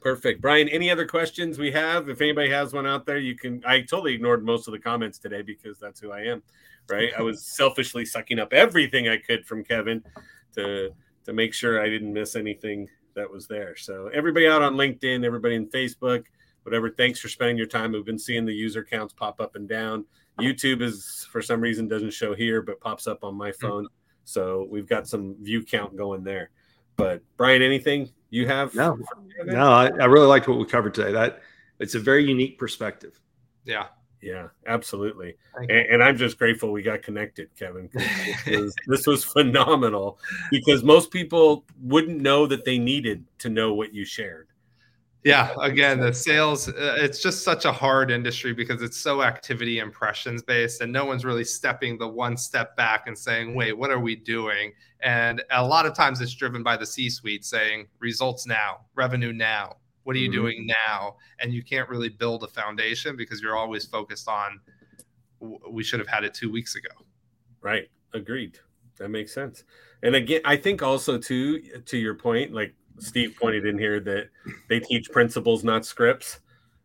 [0.00, 0.68] perfect, Brian.
[0.68, 2.08] Any other questions we have?
[2.08, 3.62] If anybody has one out there, you can.
[3.66, 6.42] I totally ignored most of the comments today because that's who I am,
[6.88, 7.12] right?
[7.16, 10.02] I was selfishly sucking up everything I could from Kevin
[10.54, 10.90] to
[11.24, 13.76] to make sure I didn't miss anything that was there.
[13.76, 16.24] So everybody out on LinkedIn, everybody in Facebook,
[16.64, 16.90] whatever.
[16.90, 17.92] Thanks for spending your time.
[17.92, 20.04] We've been seeing the user counts pop up and down.
[20.40, 23.66] YouTube is for some reason doesn't show here, but pops up on my hmm.
[23.66, 23.88] phone.
[24.24, 26.50] So we've got some view count going there.
[26.96, 28.74] But Brian, anything you have?
[28.74, 28.98] No,
[29.44, 29.72] no.
[29.72, 31.12] I, I really liked what we covered today.
[31.12, 31.40] That
[31.78, 33.20] It's a very unique perspective.
[33.64, 33.86] Yeah.
[34.22, 35.36] Yeah, absolutely.
[35.54, 37.90] And, and I'm just grateful we got connected, Kevin.
[38.46, 40.18] This was, this was phenomenal
[40.50, 44.48] because most people wouldn't know that they needed to know what you shared.
[45.24, 49.78] Yeah, again, the sales, uh, it's just such a hard industry because it's so activity
[49.78, 53.90] impressions based, and no one's really stepping the one step back and saying, wait, what
[53.90, 54.74] are we doing?
[55.00, 59.32] And a lot of times it's driven by the C suite saying, results now, revenue
[59.32, 59.76] now.
[60.02, 60.32] What are you Mhm.
[60.34, 61.16] doing now?
[61.38, 64.60] And you can't really build a foundation because you're always focused on,
[65.70, 66.90] we should have had it two weeks ago.
[67.62, 67.88] Right.
[68.12, 68.58] Agreed.
[68.98, 69.64] That makes sense.
[70.02, 74.28] And again, I think also too, to your point, like Steve pointed in here that
[74.68, 76.40] they teach principles, not scripts.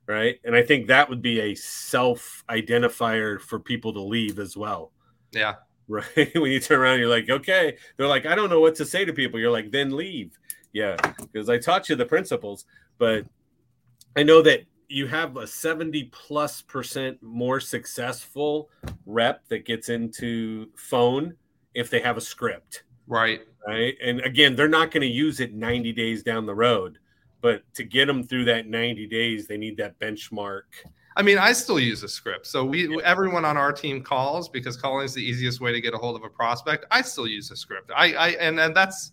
[0.07, 0.39] Right.
[0.43, 4.91] And I think that would be a self identifier for people to leave as well.
[5.31, 5.55] Yeah.
[5.91, 6.35] Right.
[6.35, 7.75] when you turn around, you're like, okay.
[7.97, 9.39] They're like, I don't know what to say to people.
[9.39, 10.37] You're like, then leave.
[10.71, 10.97] Yeah.
[11.17, 12.65] Because I taught you the principles,
[12.99, 13.25] but
[14.15, 18.69] I know that you have a 70 plus percent more successful
[19.07, 21.35] rep that gets into phone
[21.73, 22.83] if they have a script.
[23.09, 23.41] Right.
[23.67, 23.95] Right.
[24.01, 26.97] And again, they're not going to use it 90 days down the road.
[27.41, 30.63] But to get them through that 90 days, they need that benchmark.
[31.15, 32.47] I mean, I still use a script.
[32.47, 35.93] So we everyone on our team calls because calling is the easiest way to get
[35.93, 36.85] a hold of a prospect.
[36.91, 37.91] I still use a script.
[37.95, 39.11] I, I and, and that's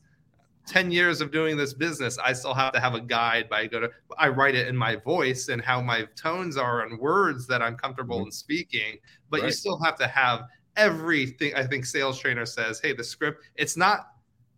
[0.67, 2.19] 10 years of doing this business.
[2.19, 4.97] I still have to have a guide by go to I write it in my
[4.97, 8.27] voice and how my tones are and words that I'm comfortable mm-hmm.
[8.27, 8.99] in speaking.
[9.31, 11.55] But you still have to have everything.
[11.55, 14.09] I think sales trainer says, hey, the script, it's not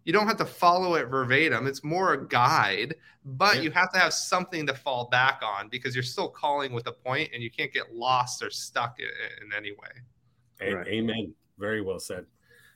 [0.05, 1.67] you don't have to follow it verbatim.
[1.67, 2.95] It's more a guide,
[3.27, 3.63] but Yeah.
[3.63, 6.93] you have to have something to fall back on because you're still calling with a
[6.93, 9.09] point and you can't get lost or stuck in,
[9.45, 9.91] in any way.
[10.63, 10.87] A- Right.
[10.89, 11.35] Amen.
[11.59, 12.25] Very well said.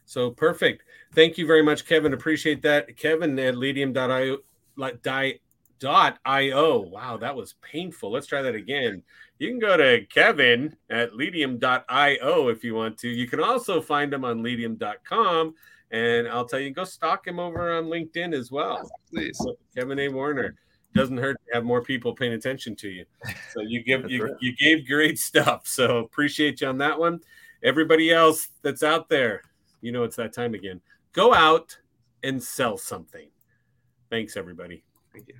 [0.04, 0.82] So perfect.
[1.14, 2.12] Thank you very much, Kevin.
[2.12, 2.98] Appreciate that.
[2.98, 4.38] Kevin at Leadium.io.
[4.76, 5.40] like, di-
[5.78, 6.78] Dot io.
[6.80, 8.12] Wow, that was painful.
[8.12, 9.02] Let's try that again.
[9.42, 13.08] You can go to Kevin at Leadium.io if you want to.
[13.08, 15.54] You can also find him on Leadium.com.
[15.90, 18.88] And I'll tell you, go stalk him over on LinkedIn as well.
[19.10, 19.44] Please.
[19.74, 20.08] Kevin A.
[20.10, 20.54] Warner.
[20.94, 23.04] Doesn't hurt to have more people paying attention to you.
[23.50, 24.34] So you give you, right.
[24.40, 25.66] you gave great stuff.
[25.66, 27.18] So appreciate you on that one.
[27.64, 29.42] Everybody else that's out there,
[29.80, 30.80] you know it's that time again.
[31.12, 31.76] Go out
[32.22, 33.28] and sell something.
[34.08, 34.84] Thanks, everybody.
[35.12, 35.34] Thank you.